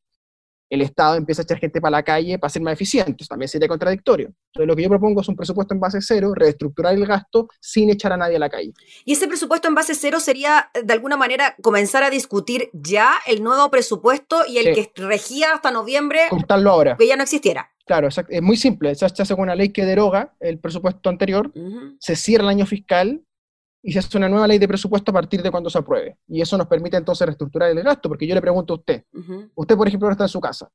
el 0.71 0.81
Estado 0.81 1.15
empieza 1.15 1.41
a 1.41 1.43
echar 1.43 1.59
gente 1.59 1.81
para 1.81 1.91
la 1.91 2.03
calle 2.03 2.39
para 2.39 2.49
ser 2.49 2.61
más 2.61 2.73
eficiente. 2.73 3.25
también 3.27 3.49
sería 3.49 3.67
contradictorio. 3.67 4.27
Entonces, 4.47 4.67
lo 4.67 4.75
que 4.75 4.83
yo 4.83 4.89
propongo 4.89 5.19
es 5.19 5.27
un 5.27 5.35
presupuesto 5.35 5.73
en 5.73 5.81
base 5.81 5.99
cero, 6.01 6.31
reestructurar 6.33 6.93
el 6.93 7.05
gasto 7.05 7.49
sin 7.59 7.89
echar 7.89 8.13
a 8.13 8.17
nadie 8.17 8.37
a 8.37 8.39
la 8.39 8.49
calle. 8.49 8.71
Y 9.03 9.11
ese 9.11 9.27
presupuesto 9.27 9.67
en 9.67 9.75
base 9.75 9.95
cero 9.95 10.21
sería, 10.21 10.71
de 10.81 10.93
alguna 10.93 11.17
manera, 11.17 11.55
comenzar 11.61 12.03
a 12.03 12.09
discutir 12.09 12.69
ya 12.71 13.15
el 13.27 13.43
nuevo 13.43 13.69
presupuesto 13.69 14.43
y 14.47 14.59
el 14.59 14.73
que 14.73 14.91
regía 14.95 15.53
hasta 15.53 15.71
noviembre. 15.71 16.21
ahora. 16.71 16.95
Que 16.97 17.05
ya 17.07 17.17
no 17.17 17.23
existiera. 17.23 17.69
Claro, 17.85 18.07
es 18.07 18.41
muy 18.41 18.55
simple. 18.55 18.95
Se 18.95 19.05
hace 19.05 19.33
una 19.33 19.55
ley 19.55 19.69
que 19.69 19.85
deroga 19.85 20.33
el 20.39 20.57
presupuesto 20.57 21.09
anterior, 21.09 21.51
se 21.99 22.15
cierra 22.15 22.45
el 22.45 22.49
año 22.49 22.65
fiscal 22.65 23.21
y 23.83 23.91
se 23.91 23.99
hace 23.99 24.17
una 24.17 24.29
nueva 24.29 24.47
ley 24.47 24.57
de 24.57 24.67
presupuesto 24.67 25.11
a 25.11 25.13
partir 25.13 25.41
de 25.41 25.51
cuando 25.51 25.69
se 25.69 25.77
apruebe. 25.77 26.17
Y 26.27 26.41
eso 26.41 26.57
nos 26.57 26.67
permite 26.67 26.97
entonces 26.97 27.25
reestructurar 27.25 27.71
el 27.71 27.81
gasto, 27.83 28.09
porque 28.09 28.27
yo 28.27 28.35
le 28.35 28.41
pregunto 28.41 28.73
a 28.73 28.77
usted, 28.77 29.03
usted 29.55 29.75
por 29.75 29.87
ejemplo 29.87 30.07
ahora 30.07 30.13
está 30.13 30.25
en 30.25 30.29
su 30.29 30.39
casa, 30.39 30.71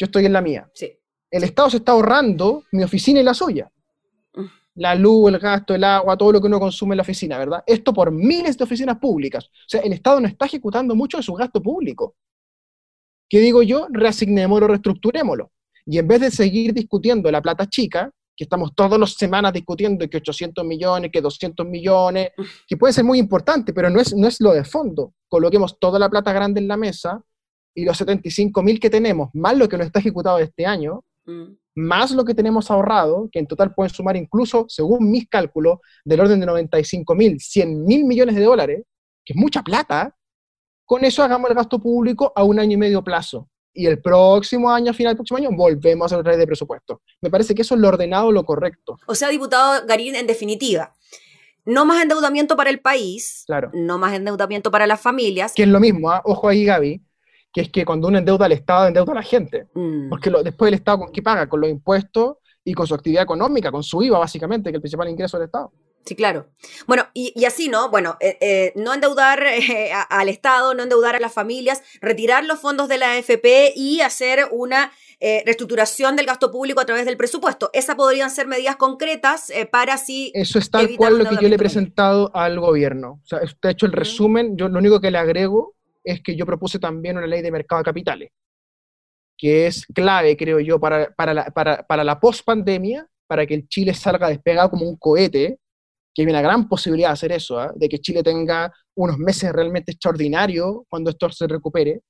yo 0.00 0.06
estoy 0.06 0.26
en 0.26 0.32
la 0.32 0.40
mía. 0.40 0.68
Sí. 0.74 0.92
El 1.30 1.44
Estado 1.44 1.70
se 1.70 1.78
está 1.78 1.92
ahorrando 1.92 2.64
mi 2.72 2.82
oficina 2.82 3.20
y 3.20 3.22
la 3.22 3.34
suya. 3.34 3.70
La 4.74 4.94
luz, 4.94 5.30
el 5.30 5.38
gasto, 5.38 5.74
el 5.74 5.84
agua, 5.84 6.16
todo 6.16 6.32
lo 6.32 6.40
que 6.40 6.46
uno 6.46 6.58
consume 6.58 6.94
en 6.94 6.98
la 6.98 7.02
oficina, 7.02 7.38
¿verdad? 7.38 7.62
Esto 7.66 7.92
por 7.92 8.10
miles 8.10 8.56
de 8.56 8.64
oficinas 8.64 8.98
públicas. 8.98 9.44
O 9.44 9.68
sea, 9.68 9.80
el 9.82 9.92
Estado 9.92 10.20
no 10.20 10.28
está 10.28 10.46
ejecutando 10.46 10.94
mucho 10.94 11.18
de 11.18 11.22
su 11.22 11.34
gasto 11.34 11.62
público. 11.62 12.16
¿Qué 13.28 13.40
digo 13.40 13.62
yo? 13.62 13.86
Reasignémoslo, 13.90 14.68
reestructurémoslo. 14.68 15.52
Y 15.86 15.98
en 15.98 16.08
vez 16.08 16.20
de 16.20 16.30
seguir 16.30 16.72
discutiendo 16.72 17.30
la 17.30 17.42
plata 17.42 17.66
chica, 17.66 18.10
que 18.36 18.44
estamos 18.44 18.74
todas 18.74 18.98
las 18.98 19.14
semanas 19.14 19.52
discutiendo 19.52 20.08
que 20.08 20.16
800 20.16 20.64
millones, 20.64 21.10
que 21.12 21.20
200 21.20 21.66
millones, 21.66 22.30
que 22.66 22.76
puede 22.76 22.92
ser 22.92 23.04
muy 23.04 23.18
importante, 23.18 23.72
pero 23.72 23.90
no 23.90 24.00
es, 24.00 24.14
no 24.14 24.26
es 24.26 24.40
lo 24.40 24.52
de 24.52 24.64
fondo. 24.64 25.14
Coloquemos 25.28 25.78
toda 25.78 25.98
la 25.98 26.08
plata 26.08 26.32
grande 26.32 26.60
en 26.60 26.68
la 26.68 26.76
mesa 26.76 27.22
y 27.74 27.84
los 27.84 27.96
75 27.96 28.62
mil 28.62 28.80
que 28.80 28.90
tenemos, 28.90 29.30
más 29.34 29.56
lo 29.56 29.68
que 29.68 29.78
no 29.78 29.84
está 29.84 30.00
ejecutado 30.00 30.38
este 30.38 30.66
año, 30.66 31.04
mm. 31.24 31.44
más 31.76 32.10
lo 32.10 32.24
que 32.24 32.34
tenemos 32.34 32.70
ahorrado, 32.70 33.28
que 33.30 33.38
en 33.38 33.46
total 33.46 33.74
pueden 33.74 33.92
sumar 33.92 34.16
incluso, 34.16 34.66
según 34.68 35.10
mis 35.10 35.28
cálculos, 35.28 35.78
del 36.04 36.20
orden 36.20 36.40
de 36.40 36.46
95 36.46 37.14
mil, 37.14 37.40
100 37.40 37.84
mil 37.84 38.04
millones 38.04 38.34
de 38.34 38.44
dólares, 38.44 38.82
que 39.24 39.32
es 39.32 39.36
mucha 39.38 39.62
plata, 39.62 40.14
con 40.84 41.04
eso 41.04 41.22
hagamos 41.22 41.48
el 41.48 41.56
gasto 41.56 41.78
público 41.80 42.32
a 42.34 42.44
un 42.44 42.58
año 42.58 42.74
y 42.74 42.76
medio 42.76 43.02
plazo. 43.02 43.48
Y 43.74 43.86
el 43.86 44.00
próximo 44.00 44.70
año, 44.70 44.90
a 44.90 44.94
final 44.94 45.10
del 45.10 45.16
próximo 45.16 45.38
año, 45.38 45.50
volvemos 45.52 46.12
a 46.12 46.16
la 46.18 46.22
red 46.22 46.38
de 46.38 46.46
presupuesto. 46.46 47.00
Me 47.20 47.30
parece 47.30 47.54
que 47.54 47.62
eso 47.62 47.74
es 47.74 47.80
lo 47.80 47.88
ordenado, 47.88 48.30
lo 48.30 48.44
correcto. 48.44 48.98
O 49.06 49.14
sea, 49.14 49.28
diputado 49.28 49.86
Garín, 49.86 50.14
en 50.14 50.26
definitiva, 50.26 50.94
no 51.64 51.84
más 51.84 52.02
endeudamiento 52.02 52.56
para 52.56 52.70
el 52.70 52.80
país, 52.80 53.44
claro. 53.46 53.70
no 53.72 53.98
más 53.98 54.14
endeudamiento 54.14 54.70
para 54.70 54.86
las 54.86 55.00
familias. 55.00 55.52
Que 55.54 55.62
es 55.62 55.68
lo 55.68 55.80
mismo, 55.80 56.10
¿ah? 56.10 56.20
ojo 56.24 56.48
ahí 56.48 56.64
Gaby, 56.64 57.02
que 57.52 57.62
es 57.62 57.70
que 57.70 57.84
cuando 57.84 58.08
uno 58.08 58.18
endeuda 58.18 58.46
al 58.46 58.52
Estado, 58.52 58.88
endeuda 58.88 59.12
a 59.12 59.16
la 59.16 59.22
gente. 59.22 59.66
Mm. 59.74 60.08
Porque 60.08 60.30
después 60.42 60.68
el 60.68 60.74
Estado, 60.74 61.06
¿qué 61.12 61.22
paga? 61.22 61.48
Con 61.48 61.60
los 61.60 61.70
impuestos 61.70 62.36
y 62.64 62.74
con 62.74 62.86
su 62.86 62.94
actividad 62.94 63.22
económica, 63.22 63.70
con 63.70 63.82
su 63.82 64.02
IVA 64.02 64.18
básicamente, 64.18 64.70
que 64.70 64.74
es 64.74 64.76
el 64.76 64.82
principal 64.82 65.08
ingreso 65.08 65.38
del 65.38 65.46
Estado. 65.46 65.72
Sí, 66.04 66.16
claro. 66.16 66.48
Bueno, 66.86 67.06
y, 67.14 67.44
así, 67.44 67.68
¿no? 67.68 67.88
Bueno, 67.88 68.16
eh, 68.20 68.36
eh, 68.40 68.72
no 68.74 68.92
endeudar 68.92 69.44
eh, 69.46 69.92
al 70.10 70.28
Estado, 70.28 70.74
no 70.74 70.82
endeudar 70.82 71.14
a 71.14 71.20
las 71.20 71.32
familias, 71.32 71.82
retirar 72.00 72.44
los 72.44 72.58
fondos 72.58 72.88
de 72.88 72.98
la 72.98 73.12
AFP 73.12 73.72
y 73.76 74.00
hacer 74.00 74.48
una 74.50 74.92
reestructuración 75.20 76.16
del 76.16 76.26
gasto 76.26 76.50
público 76.50 76.80
a 76.80 76.84
través 76.84 77.06
del 77.06 77.16
presupuesto. 77.16 77.70
Esas 77.72 77.94
podrían 77.94 78.28
ser 78.28 78.48
medidas 78.48 78.74
concretas 78.74 79.52
para 79.70 79.94
así. 79.94 80.32
Eso 80.34 80.58
es 80.58 80.68
tal 80.68 80.96
cual 80.96 81.18
lo 81.18 81.24
que 81.24 81.36
yo 81.40 81.48
le 81.48 81.54
he 81.54 81.58
presentado 81.58 82.34
al 82.34 82.58
gobierno. 82.58 83.20
O 83.22 83.26
sea, 83.26 83.38
usted 83.44 83.68
ha 83.68 83.70
hecho 83.70 83.86
el 83.86 83.92
resumen. 83.92 84.56
Yo 84.56 84.68
lo 84.68 84.80
único 84.80 85.00
que 85.00 85.12
le 85.12 85.18
agrego 85.18 85.76
es 86.02 86.20
que 86.22 86.34
yo 86.34 86.44
propuse 86.44 86.80
también 86.80 87.18
una 87.18 87.28
ley 87.28 87.40
de 87.40 87.52
mercado 87.52 87.78
de 87.78 87.84
capitales, 87.84 88.30
que 89.38 89.68
es 89.68 89.86
clave, 89.86 90.36
creo 90.36 90.58
yo, 90.58 90.80
para, 90.80 91.14
para 91.14 91.32
la, 91.32 91.44
para, 91.44 91.86
para 91.86 92.02
la 92.02 92.18
post-pandemia, 92.18 93.06
para 93.28 93.46
que 93.46 93.54
el 93.54 93.68
Chile 93.68 93.94
salga 93.94 94.28
despegado 94.28 94.70
como 94.70 94.88
un 94.88 94.96
cohete 94.96 95.60
que 96.14 96.22
hay 96.22 96.28
una 96.28 96.42
gran 96.42 96.68
posibilidad 96.68 97.08
de 97.08 97.14
hacer 97.14 97.32
eso, 97.32 97.58
¿ah? 97.58 97.72
de 97.74 97.88
que 97.88 97.98
Chile 97.98 98.22
tenga 98.22 98.72
unos 98.94 99.18
meses 99.18 99.50
realmente 99.52 99.92
extraordinarios 99.92 100.82
cuando 100.88 101.10
esto 101.10 101.30
se 101.30 101.46
recupere, 101.46 102.02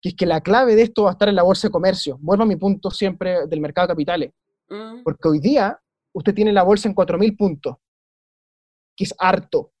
que 0.00 0.10
es 0.10 0.14
que 0.14 0.26
la 0.26 0.40
clave 0.40 0.74
de 0.74 0.82
esto 0.82 1.04
va 1.04 1.10
a 1.10 1.12
estar 1.12 1.28
en 1.28 1.36
la 1.36 1.42
bolsa 1.42 1.68
de 1.68 1.72
comercio. 1.72 2.18
Vuelvo 2.20 2.42
a 2.42 2.46
mi 2.46 2.56
punto 2.56 2.90
siempre 2.90 3.46
del 3.46 3.60
mercado 3.60 3.86
de 3.86 3.92
capitales, 3.92 4.30
mm. 4.68 5.02
porque 5.02 5.28
hoy 5.28 5.38
día 5.40 5.78
usted 6.12 6.34
tiene 6.34 6.52
la 6.52 6.62
bolsa 6.62 6.88
en 6.88 6.94
4.000 6.94 7.36
puntos, 7.36 7.76
que 8.94 9.04
es 9.04 9.14
harto 9.18 9.72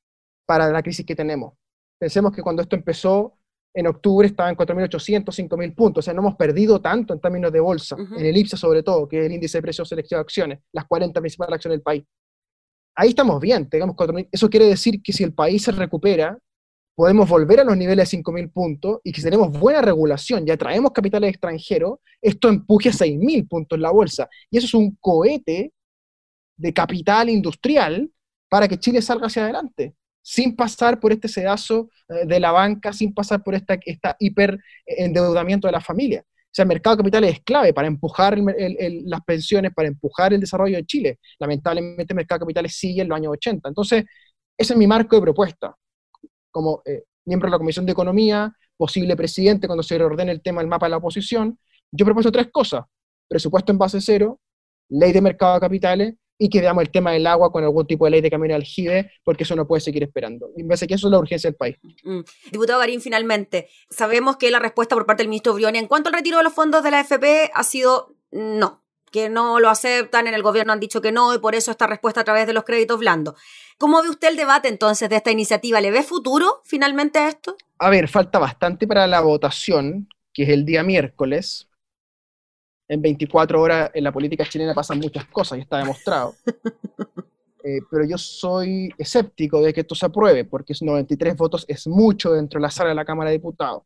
para 0.46 0.70
la 0.70 0.82
crisis 0.82 1.04
que 1.04 1.14
tenemos. 1.14 1.54
Pensemos 1.98 2.32
que 2.34 2.42
cuando 2.42 2.62
esto 2.62 2.76
empezó, 2.76 3.34
en 3.74 3.86
octubre 3.88 4.26
estaba 4.26 4.48
en 4.48 4.56
4.800, 4.56 5.24
5.000 5.24 5.74
puntos, 5.74 6.02
o 6.02 6.04
sea, 6.04 6.14
no 6.14 6.22
hemos 6.22 6.36
perdido 6.36 6.80
tanto 6.80 7.12
en 7.12 7.20
términos 7.20 7.52
de 7.52 7.60
bolsa, 7.60 7.94
en 7.98 8.24
el 8.24 8.34
IPSA 8.34 8.56
sobre 8.56 8.82
todo, 8.82 9.06
que 9.06 9.20
es 9.20 9.26
el 9.26 9.32
índice 9.32 9.58
de 9.58 9.62
precios 9.62 9.86
selección 9.86 10.16
de 10.18 10.22
acciones, 10.22 10.60
las 10.72 10.86
40 10.86 11.20
principales 11.20 11.54
acciones 11.56 11.76
del 11.76 11.82
país 11.82 12.04
ahí 12.96 13.10
estamos 13.10 13.40
bien, 13.40 13.68
tengamos 13.68 13.94
4.000. 13.94 14.28
Eso 14.32 14.50
quiere 14.50 14.66
decir 14.66 15.02
que 15.02 15.12
si 15.12 15.22
el 15.22 15.32
país 15.32 15.62
se 15.62 15.72
recupera, 15.72 16.38
podemos 16.94 17.28
volver 17.28 17.60
a 17.60 17.64
los 17.64 17.76
niveles 17.76 18.10
de 18.10 18.18
5.000 18.18 18.50
puntos 18.50 19.00
y 19.04 19.12
que 19.12 19.20
si 19.20 19.24
tenemos 19.24 19.52
buena 19.52 19.82
regulación 19.82 20.48
y 20.48 20.50
atraemos 20.50 20.92
capitales 20.92 21.30
extranjeros, 21.30 21.98
esto 22.22 22.48
empuje 22.48 22.88
a 22.88 22.92
6.000 22.92 23.46
puntos 23.46 23.76
en 23.76 23.82
la 23.82 23.90
bolsa. 23.90 24.28
Y 24.50 24.58
eso 24.58 24.66
es 24.66 24.74
un 24.74 24.96
cohete 24.98 25.72
de 26.56 26.72
capital 26.72 27.28
industrial 27.28 28.10
para 28.48 28.66
que 28.66 28.78
Chile 28.78 29.02
salga 29.02 29.26
hacia 29.26 29.44
adelante, 29.44 29.94
sin 30.22 30.56
pasar 30.56 30.98
por 30.98 31.12
este 31.12 31.28
sedazo 31.28 31.90
eh, 32.08 32.26
de 32.26 32.40
la 32.40 32.50
banca, 32.50 32.92
sin 32.94 33.12
pasar 33.12 33.42
por 33.42 33.54
esta, 33.54 33.78
esta 33.84 34.16
hiperendeudamiento 34.18 35.68
de 35.68 35.72
la 35.72 35.80
familia. 35.82 36.24
Sea, 36.56 36.62
el 36.62 36.68
mercado 36.68 36.96
de 36.96 37.02
capitales 37.02 37.34
es 37.34 37.40
clave 37.42 37.74
para 37.74 37.86
empujar 37.86 38.38
las 38.38 39.20
pensiones, 39.26 39.74
para 39.74 39.88
empujar 39.88 40.32
el 40.32 40.40
desarrollo 40.40 40.78
de 40.78 40.86
Chile. 40.86 41.18
Lamentablemente, 41.38 42.14
el 42.14 42.16
mercado 42.16 42.38
de 42.38 42.44
capitales 42.44 42.74
sigue 42.74 43.02
en 43.02 43.08
los 43.08 43.16
años 43.16 43.32
80. 43.32 43.68
Entonces, 43.68 44.04
ese 44.56 44.72
es 44.72 44.78
mi 44.78 44.86
marco 44.86 45.16
de 45.16 45.20
propuesta. 45.20 45.76
Como 46.50 46.80
eh, 46.86 47.04
miembro 47.26 47.48
de 47.48 47.50
la 47.50 47.58
Comisión 47.58 47.84
de 47.84 47.92
Economía, 47.92 48.50
posible 48.74 49.14
presidente 49.16 49.66
cuando 49.66 49.82
se 49.82 49.98
reordene 49.98 50.32
el 50.32 50.40
tema 50.40 50.62
del 50.62 50.68
mapa 50.70 50.86
de 50.86 50.92
la 50.92 50.96
oposición, 50.96 51.58
yo 51.92 52.06
propuesto 52.06 52.32
tres 52.32 52.48
cosas. 52.50 52.86
Presupuesto 53.28 53.70
en 53.72 53.76
base 53.76 54.00
cero, 54.00 54.40
ley 54.88 55.12
de 55.12 55.20
mercado 55.20 55.56
de 55.56 55.60
capitales 55.60 56.14
y 56.38 56.48
que 56.48 56.60
veamos 56.60 56.82
el 56.82 56.90
tema 56.90 57.12
del 57.12 57.26
agua 57.26 57.50
con 57.50 57.64
algún 57.64 57.86
tipo 57.86 58.04
de 58.04 58.12
ley 58.12 58.20
de 58.20 58.30
camino 58.30 58.54
al 58.54 58.60
aljibe, 58.60 59.10
porque 59.24 59.44
eso 59.44 59.56
no 59.56 59.66
puede 59.66 59.80
seguir 59.80 60.02
esperando. 60.02 60.50
Y 60.56 60.62
me 60.62 60.70
parece 60.70 60.86
que 60.86 60.94
eso 60.94 61.08
es 61.08 61.10
la 61.10 61.18
urgencia 61.18 61.48
del 61.48 61.56
país. 61.56 61.76
Mm. 62.04 62.20
Diputado 62.52 62.80
Garín, 62.80 63.00
finalmente, 63.00 63.68
sabemos 63.90 64.36
que 64.36 64.50
la 64.50 64.58
respuesta 64.58 64.94
por 64.94 65.06
parte 65.06 65.22
del 65.22 65.28
ministro 65.28 65.54
Briones 65.54 65.82
en 65.82 65.88
cuanto 65.88 66.08
al 66.08 66.14
retiro 66.14 66.38
de 66.38 66.44
los 66.44 66.52
fondos 66.52 66.82
de 66.82 66.90
la 66.90 67.00
AFP 67.00 67.50
ha 67.54 67.62
sido 67.62 68.14
no, 68.30 68.82
que 69.10 69.28
no 69.28 69.60
lo 69.60 69.70
aceptan, 69.70 70.26
en 70.26 70.34
el 70.34 70.42
gobierno 70.42 70.72
han 70.72 70.80
dicho 70.80 71.00
que 71.00 71.12
no, 71.12 71.34
y 71.34 71.38
por 71.38 71.54
eso 71.54 71.70
esta 71.70 71.86
respuesta 71.86 72.20
a 72.20 72.24
través 72.24 72.46
de 72.46 72.52
los 72.52 72.64
créditos 72.64 72.98
blandos. 72.98 73.34
¿Cómo 73.78 74.02
ve 74.02 74.10
usted 74.10 74.28
el 74.28 74.36
debate 74.36 74.68
entonces 74.68 75.08
de 75.08 75.16
esta 75.16 75.30
iniciativa? 75.30 75.80
¿Le 75.80 75.90
ve 75.90 76.02
futuro 76.02 76.60
finalmente 76.64 77.18
a 77.18 77.28
esto? 77.28 77.56
A 77.78 77.90
ver, 77.90 78.08
falta 78.08 78.38
bastante 78.38 78.86
para 78.86 79.06
la 79.06 79.20
votación, 79.20 80.08
que 80.32 80.42
es 80.42 80.48
el 80.50 80.64
día 80.64 80.82
miércoles 80.82 81.65
en 82.88 83.02
24 83.02 83.60
horas 83.60 83.90
en 83.94 84.04
la 84.04 84.12
política 84.12 84.44
chilena 84.44 84.74
pasan 84.74 84.98
muchas 84.98 85.26
cosas 85.26 85.58
y 85.58 85.62
está 85.62 85.78
demostrado. 85.78 86.34
Eh, 87.68 87.80
pero 87.90 88.04
yo 88.04 88.16
soy 88.16 88.94
escéptico 88.96 89.60
de 89.60 89.74
que 89.74 89.80
esto 89.80 89.96
se 89.96 90.06
apruebe, 90.06 90.44
porque 90.44 90.72
93 90.80 91.34
votos 91.34 91.64
es 91.66 91.88
mucho 91.88 92.30
dentro 92.30 92.60
de 92.60 92.62
la 92.62 92.70
sala 92.70 92.90
de 92.90 92.94
la 92.94 93.04
Cámara 93.04 93.30
de 93.30 93.38
Diputados. 93.38 93.82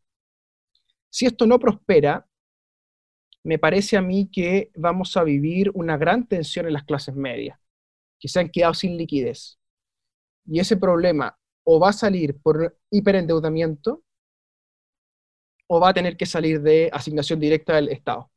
Si 1.09 1.25
esto 1.25 1.47
no 1.47 1.59
prospera, 1.59 2.29
me 3.43 3.59
parece 3.59 3.97
a 3.97 4.03
mí 4.03 4.29
que 4.31 4.71
vamos 4.77 5.17
a 5.17 5.25
vivir 5.25 5.71
una 5.73 5.97
gran 5.97 6.27
tensión 6.27 6.67
en 6.67 6.75
las 6.75 6.85
clases 6.85 7.15
medias, 7.15 7.59
que 8.19 8.29
se 8.29 8.41
han 8.41 8.51
quedado 8.51 8.75
sin 8.75 8.99
liquidez. 8.99 9.59
Y 10.45 10.61
ese 10.61 10.77
problema 10.77 11.39
o 11.65 11.81
va 11.81 11.89
a 11.89 11.95
salir 11.95 12.39
por 12.39 12.77
hiperendeudamiento 12.91 14.03
o 15.69 15.81
va 15.81 15.91
a 15.91 15.95
tener 15.95 16.17
que 16.17 16.27
salir 16.27 16.61
de 16.61 16.91
asignación 16.93 17.41
directa 17.41 17.77
del 17.77 17.89
Estado. 17.89 18.31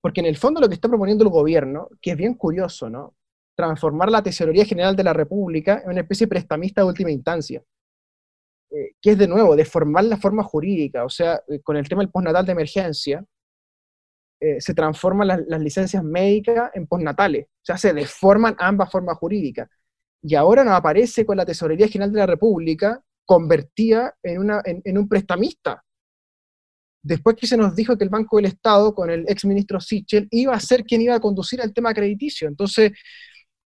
Porque 0.00 0.20
en 0.20 0.26
el 0.26 0.36
fondo 0.36 0.60
lo 0.60 0.68
que 0.68 0.74
está 0.74 0.88
proponiendo 0.88 1.24
el 1.24 1.30
gobierno, 1.30 1.88
que 2.00 2.12
es 2.12 2.16
bien 2.16 2.34
curioso, 2.34 2.88
¿no? 2.88 3.14
Transformar 3.54 4.10
la 4.10 4.22
Tesorería 4.22 4.64
General 4.64 4.96
de 4.96 5.04
la 5.04 5.12
República 5.12 5.82
en 5.84 5.90
una 5.90 6.00
especie 6.00 6.26
de 6.26 6.30
prestamista 6.30 6.80
de 6.80 6.86
última 6.88 7.10
instancia. 7.10 7.62
Eh, 8.70 8.94
que 9.02 9.10
es 9.10 9.18
de 9.18 9.26
nuevo, 9.26 9.56
deformar 9.56 10.04
la 10.04 10.16
forma 10.16 10.42
jurídica. 10.42 11.04
O 11.04 11.10
sea, 11.10 11.42
eh, 11.48 11.60
con 11.60 11.76
el 11.76 11.88
tema 11.88 12.02
del 12.02 12.10
postnatal 12.10 12.46
de 12.46 12.52
emergencia, 12.52 13.24
eh, 14.40 14.60
se 14.60 14.72
transforman 14.72 15.28
las, 15.28 15.60
licencias 15.60 16.02
médicas 16.02 16.70
en 16.74 16.86
postnatales. 16.86 17.46
O 17.46 17.64
sea, 17.64 17.76
se 17.76 17.92
deforman 17.92 18.56
ambas 18.58 18.90
formas 18.90 19.18
jurídicas. 19.18 19.68
Y 20.22 20.34
ahora 20.34 20.64
nos 20.64 20.74
aparece 20.74 21.26
con 21.26 21.36
la 21.36 21.44
Tesorería 21.44 21.88
General 21.88 22.12
de 22.12 22.20
la 22.20 22.26
República 22.26 23.02
convertida 23.26 24.16
en, 24.22 24.38
una, 24.38 24.62
en 24.64 24.98
un 24.98 25.08
prestamista 25.08 25.84
después 27.02 27.36
que 27.36 27.46
se 27.46 27.56
nos 27.56 27.74
dijo 27.74 27.96
que 27.96 28.04
el 28.04 28.10
Banco 28.10 28.36
del 28.36 28.46
Estado, 28.46 28.94
con 28.94 29.10
el 29.10 29.24
ex 29.28 29.44
ministro 29.44 29.80
Sichel, 29.80 30.28
iba 30.30 30.54
a 30.54 30.60
ser 30.60 30.84
quien 30.84 31.00
iba 31.02 31.14
a 31.14 31.20
conducir 31.20 31.60
el 31.60 31.72
tema 31.72 31.94
crediticio. 31.94 32.48
Entonces, 32.48 32.92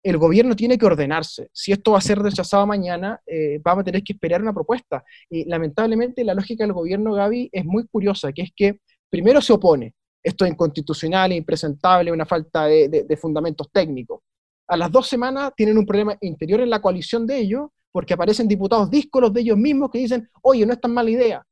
el 0.03 0.19
gobierno 0.19 0.57
tiene 0.57 0.77
que 0.77 0.87
ordenarse. 0.87 1.49
Si 1.53 1.73
esto 1.73 1.93
va 1.93 1.99
a 1.99 2.03
ser 2.03 2.19
rechazado 2.19 2.67
mañana, 2.67 3.21
eh, 3.27 3.61
vamos 3.63 3.83
a 3.83 3.85
tener 3.85 4.03
que 4.03 4.15
esperar 4.15 4.43
una 4.43 4.53
propuesta. 4.53 5.05
Y 5.31 5.45
lamentablemente 5.45 6.25
la 6.25 6.35
lógica 6.35 6.65
del 6.65 6.73
gobierno, 6.73 7.15
Gaby, 7.15 7.51
es 7.53 7.65
muy 7.65 7.87
curiosa, 7.87 8.33
que 8.33 8.43
es 8.43 8.51
que 8.55 8.81
primero 9.09 9.41
se 9.41 9.53
opone. 9.53 9.95
Esto 10.23 10.45
es 10.45 10.53
inconstitucional, 10.53 11.33
impresentable, 11.33 12.13
una 12.13 12.27
falta 12.27 12.67
de, 12.67 12.89
de 12.89 13.17
fundamentos 13.17 13.69
técnicos. 13.73 14.21
A 14.69 14.77
las 14.77 14.91
dos 14.91 15.09
semanas 15.09 15.53
tienen 15.57 15.79
un 15.79 15.87
problema 15.87 16.17
interior 16.21 16.61
en 16.61 16.71
la 16.71 16.81
coalición 16.81 17.27
de 17.27 17.39
ellos, 17.39 17.69
porque 17.91 18.15
aparecen 18.15 18.49
diputados 18.49 18.91
díscolos 18.91 19.33
de 19.33 19.41
ellos 19.43 19.59
mismos 19.59 19.91
que 19.91 19.99
dicen, 19.99 20.29
oye, 20.43 20.65
no 20.65 20.73
es 20.73 20.81
tan 20.81 20.95
mala 20.95 21.11
idea 21.11 21.45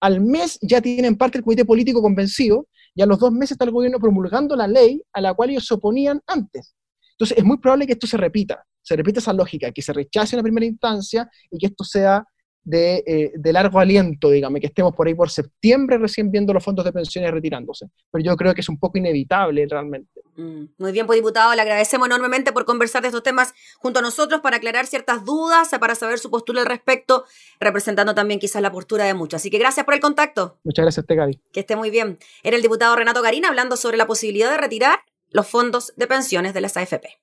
al 0.00 0.20
mes 0.20 0.58
ya 0.62 0.80
tienen 0.80 1.16
parte 1.16 1.38
del 1.38 1.44
comité 1.44 1.64
político 1.64 2.02
convencido 2.02 2.68
y 2.94 3.02
a 3.02 3.06
los 3.06 3.18
dos 3.18 3.32
meses 3.32 3.52
está 3.52 3.64
el 3.64 3.70
gobierno 3.70 3.98
promulgando 3.98 4.56
la 4.56 4.66
ley 4.66 5.02
a 5.12 5.20
la 5.20 5.34
cual 5.34 5.50
ellos 5.50 5.66
se 5.66 5.74
oponían 5.74 6.20
antes. 6.26 6.74
Entonces 7.12 7.38
es 7.38 7.44
muy 7.44 7.58
probable 7.58 7.86
que 7.86 7.92
esto 7.94 8.06
se 8.06 8.16
repita, 8.16 8.64
se 8.82 8.96
repita 8.96 9.20
esa 9.20 9.32
lógica, 9.32 9.72
que 9.72 9.82
se 9.82 9.92
rechace 9.92 10.36
en 10.36 10.38
la 10.38 10.42
primera 10.42 10.66
instancia 10.66 11.28
y 11.50 11.58
que 11.58 11.66
esto 11.66 11.84
sea 11.84 12.24
eh, 12.70 13.32
de, 13.34 13.52
largo 13.52 13.78
aliento, 13.80 14.30
dígame, 14.30 14.60
que 14.60 14.66
estemos 14.66 14.94
por 14.94 15.06
ahí 15.06 15.14
por 15.14 15.30
septiembre 15.30 15.96
recién 15.96 16.30
viendo 16.30 16.52
los 16.52 16.62
fondos 16.62 16.84
de 16.84 16.92
pensiones 16.92 17.30
retirándose. 17.30 17.86
Pero 18.10 18.24
yo 18.24 18.36
creo 18.36 18.54
que 18.54 18.60
es 18.60 18.68
un 18.68 18.78
poco 18.78 18.98
inevitable 18.98 19.66
realmente. 19.68 20.17
Mm, 20.38 20.66
muy 20.78 20.92
bien, 20.92 21.04
pues 21.06 21.18
diputado, 21.18 21.52
le 21.56 21.62
agradecemos 21.62 22.06
enormemente 22.06 22.52
por 22.52 22.64
conversar 22.64 23.02
de 23.02 23.08
estos 23.08 23.24
temas 23.24 23.54
junto 23.78 23.98
a 23.98 24.02
nosotros 24.02 24.40
para 24.40 24.58
aclarar 24.58 24.86
ciertas 24.86 25.24
dudas, 25.24 25.70
para 25.80 25.96
saber 25.96 26.20
su 26.20 26.30
postura 26.30 26.60
al 26.60 26.66
respecto, 26.66 27.24
representando 27.58 28.14
también 28.14 28.38
quizás 28.38 28.62
la 28.62 28.70
postura 28.70 29.04
de 29.04 29.14
muchos. 29.14 29.40
Así 29.40 29.50
que 29.50 29.58
gracias 29.58 29.84
por 29.84 29.94
el 29.94 30.00
contacto. 30.00 30.60
Muchas 30.62 30.84
gracias 30.84 31.04
Gaby. 31.08 31.40
Que 31.52 31.60
esté 31.60 31.74
muy 31.74 31.90
bien. 31.90 32.18
Era 32.44 32.56
el 32.56 32.62
diputado 32.62 32.94
Renato 32.94 33.20
Garín 33.20 33.44
hablando 33.44 33.76
sobre 33.76 33.96
la 33.96 34.06
posibilidad 34.06 34.48
de 34.48 34.58
retirar 34.58 35.00
los 35.30 35.48
fondos 35.48 35.92
de 35.96 36.06
pensiones 36.06 36.54
de 36.54 36.60
las 36.60 36.76
AFP. 36.76 37.18